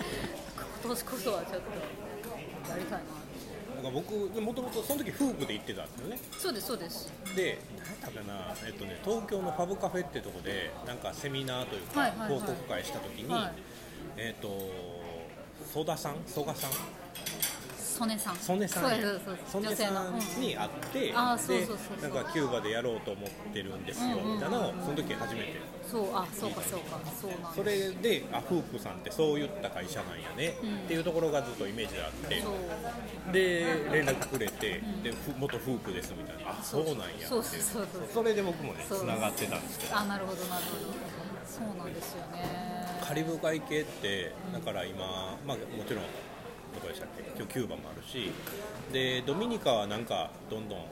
[0.85, 3.25] 今年こそはちょっとやりたいな
[3.75, 6.19] なんか僕もともとその時フープで行ってたんですよね。
[6.37, 7.11] そうですそうです。
[7.35, 12.39] で何やったかな、えっとね、東京のファブカフェってとこでなんかセミナーというか、はいはいはい。
[12.39, 13.51] 報告会した時に、はい。
[14.17, 14.47] えっ、と
[15.73, 16.15] 曽田さん？
[16.25, 16.71] 曽我さん？
[17.79, 18.35] 曽根さん。
[18.35, 18.83] 曽根さん。
[19.47, 24.35] 曽根さんに会って、あーそうそうなんかキューバでやろうと思ってるんですよ、うんうんうん。
[24.35, 25.61] みたいなのをその時初めて。
[25.89, 26.99] そうあそうかそうか。
[27.21, 30.75] そうなんそれであフープさんってそういった会社なんやね、うん。
[30.75, 32.43] っていうところがずっとイメージであって。
[33.31, 36.51] で連絡くれて、でふ元フープですみたいな。
[36.51, 38.01] あそうなんやってそうそうそうそう。
[38.13, 39.97] それで僕もねつながってたんですけど。
[39.97, 40.93] あなるほどなるほど。
[41.47, 46.03] そうなんですよねカリブ海系ってだから今、まあ、もちろん
[46.73, 47.23] どこでしたっけ？
[47.37, 48.31] 今日キューバもあるし
[48.91, 50.85] でドミニカはなんかどんどんこ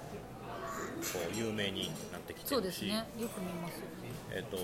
[1.34, 2.95] う有名になってきてそうるし、ですね。
[3.20, 4.14] よく見ますよね。
[4.32, 4.57] えっと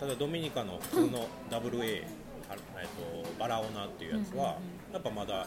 [0.00, 2.04] ただドミニカの普通の WA、
[2.50, 2.88] あえっ
[3.22, 4.58] とバラオナっていうやつは、
[4.92, 5.46] やっぱまだ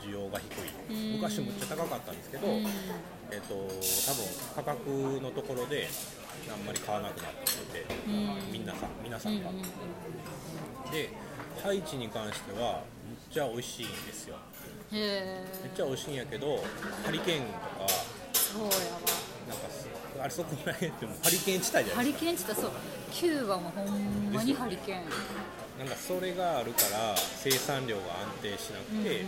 [0.00, 1.16] 需要が低い、うん。
[1.16, 2.66] 昔むっちゃ高かったんですけど、うん。
[3.30, 3.68] えっと多分
[4.54, 5.88] 価格のところで
[6.48, 8.52] あんまり買わなくなってて、うん。
[8.52, 9.50] みんなさ皆さんが、
[10.90, 11.10] で
[11.62, 14.36] ハイチに関してはむっちゃ美味しいんですよ。
[14.92, 16.62] へめっちゃ美味しいんやけど
[17.04, 17.88] ハリケーンとかえ
[18.34, 18.72] そうやわ。
[19.48, 19.88] なんかす
[20.20, 22.20] あれそこら辺ってもうハリケーン地帯じゃハリないですか。
[22.20, 22.70] ケーンって言ったらそう。
[23.10, 25.04] キューバもほんまにハリケーン。
[25.78, 29.24] なんかそれがあるから生産量が安定しなくて、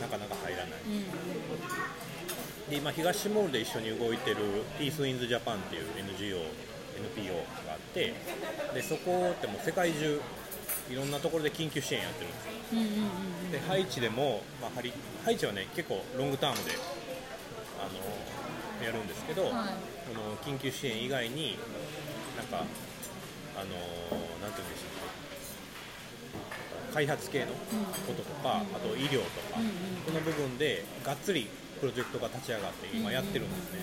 [0.00, 0.68] なかなか入らない。
[0.84, 2.70] うん。
[2.70, 4.36] で今東ティモールで一緒に動いてる
[4.78, 6.38] ピース・インズ・ジャパンっていう NGO
[6.98, 7.34] NPO
[7.66, 8.14] があって
[8.74, 10.20] でそこってもう世界中
[10.90, 12.46] いろんなところで緊急支援やってるんです。
[12.46, 12.88] ようんうんう
[13.48, 14.90] んでハイチでも、まあ、ハリ
[15.24, 16.72] ハイチはね結構ロングタームで
[17.78, 19.52] あのやるんですけど、はい。
[19.52, 19.54] こ
[20.14, 21.58] の緊急支援以外に
[22.36, 22.64] なんか
[23.54, 23.64] あの
[24.40, 24.88] なんていうんでしょ
[26.90, 27.54] う開発系のこ
[28.14, 29.72] ととか、あと医療とか、うんうん。
[30.04, 31.48] この部分でがっつり
[31.80, 33.80] プロジェクトが立ち上がって今やってるんですね、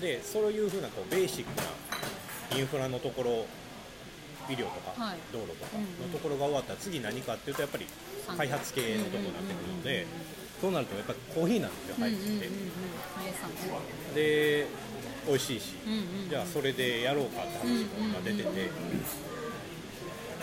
[0.00, 1.64] でそういうふうなこうベーシックな
[2.54, 3.46] インフラのところ
[4.48, 5.18] 医療とか、はい。
[5.32, 7.86] 道路とかのところが終わったら次何かっていうとやっぱり
[8.36, 10.06] 開発系のところになってくるので
[10.60, 12.48] そうなるとやっぱりコーヒーなんですよ入って。
[14.14, 14.66] てで
[15.26, 15.74] 美味しいし
[16.30, 17.84] じゃあそれでやろうかって話
[18.14, 18.70] が出てて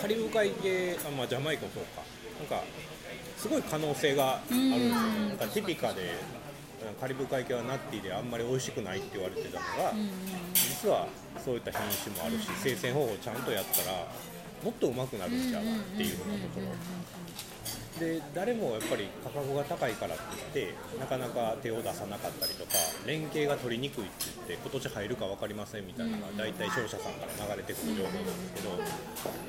[0.01, 2.03] カリブ海系あ、まあ、ジャマイカもそうか。
[2.39, 2.65] なんか
[3.37, 4.95] すごい可能性があるんですよ。
[4.95, 5.29] うん。
[5.29, 6.15] なんかティピカで
[6.99, 10.09] カリブ海系はナッティであんまり美味しくないって言われてたのが、うんうん
[10.83, 11.07] 実は
[11.43, 11.79] そういった品
[12.11, 14.05] 種もあるし生鮮方法ちゃんとやったら
[14.63, 15.65] もっとうまくなるんちゃうっ
[15.95, 20.23] ていうのがところで誰もやっぱり価格が高いからって
[20.55, 22.71] 言ってなかなか手を出さなかったりとか
[23.05, 24.11] 連携が取りにくいって
[24.47, 28.61] 言って今年入るか分かりませんみたいなのが大体商社さんから流れてくる情報なんですけ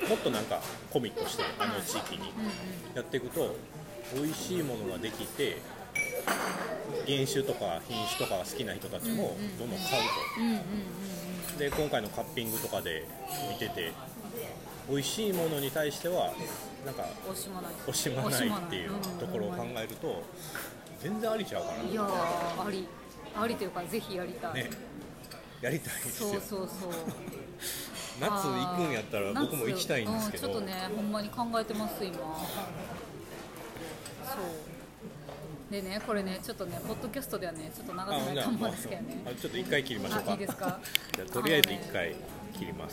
[0.05, 0.61] どもっとなんか
[0.93, 2.33] コミットしてあの地域に
[2.95, 3.57] やっていくと
[4.15, 5.57] 美味しいものができて
[7.07, 10.03] 原種とか品種とかが好きな人たちもどんどん買う
[10.37, 10.41] と。
[10.41, 10.61] うんうんうん
[11.59, 13.07] で今回のカッピングとかで
[13.49, 13.93] 見てて
[14.89, 16.33] 美味しいものに対しては
[16.85, 17.73] なんか惜しまない。
[17.87, 18.91] 惜しまないっていう
[19.21, 20.25] ところを考えると
[21.01, 22.89] 全然ありちゃうかいやーあり。
[23.37, 24.71] ありというかぜひやりたい、なね。
[25.61, 26.29] やりたいですよ。
[26.31, 26.91] そうそうそう。
[28.21, 30.49] 夏行くんやったら僕も行きたいんですけど。
[30.49, 30.59] 夏。
[30.59, 32.17] うんちょっとねほんまに考えてます今。
[32.19, 32.27] そう
[35.75, 39.17] でねこれねちょっとねポッドキャストではねちょっと流せないかもですけどね。
[39.27, 40.31] あちょっと一回切りましょうか。
[40.31, 40.81] あいいですか？
[41.17, 42.15] じゃあとりあえず一回
[42.57, 42.93] 切ります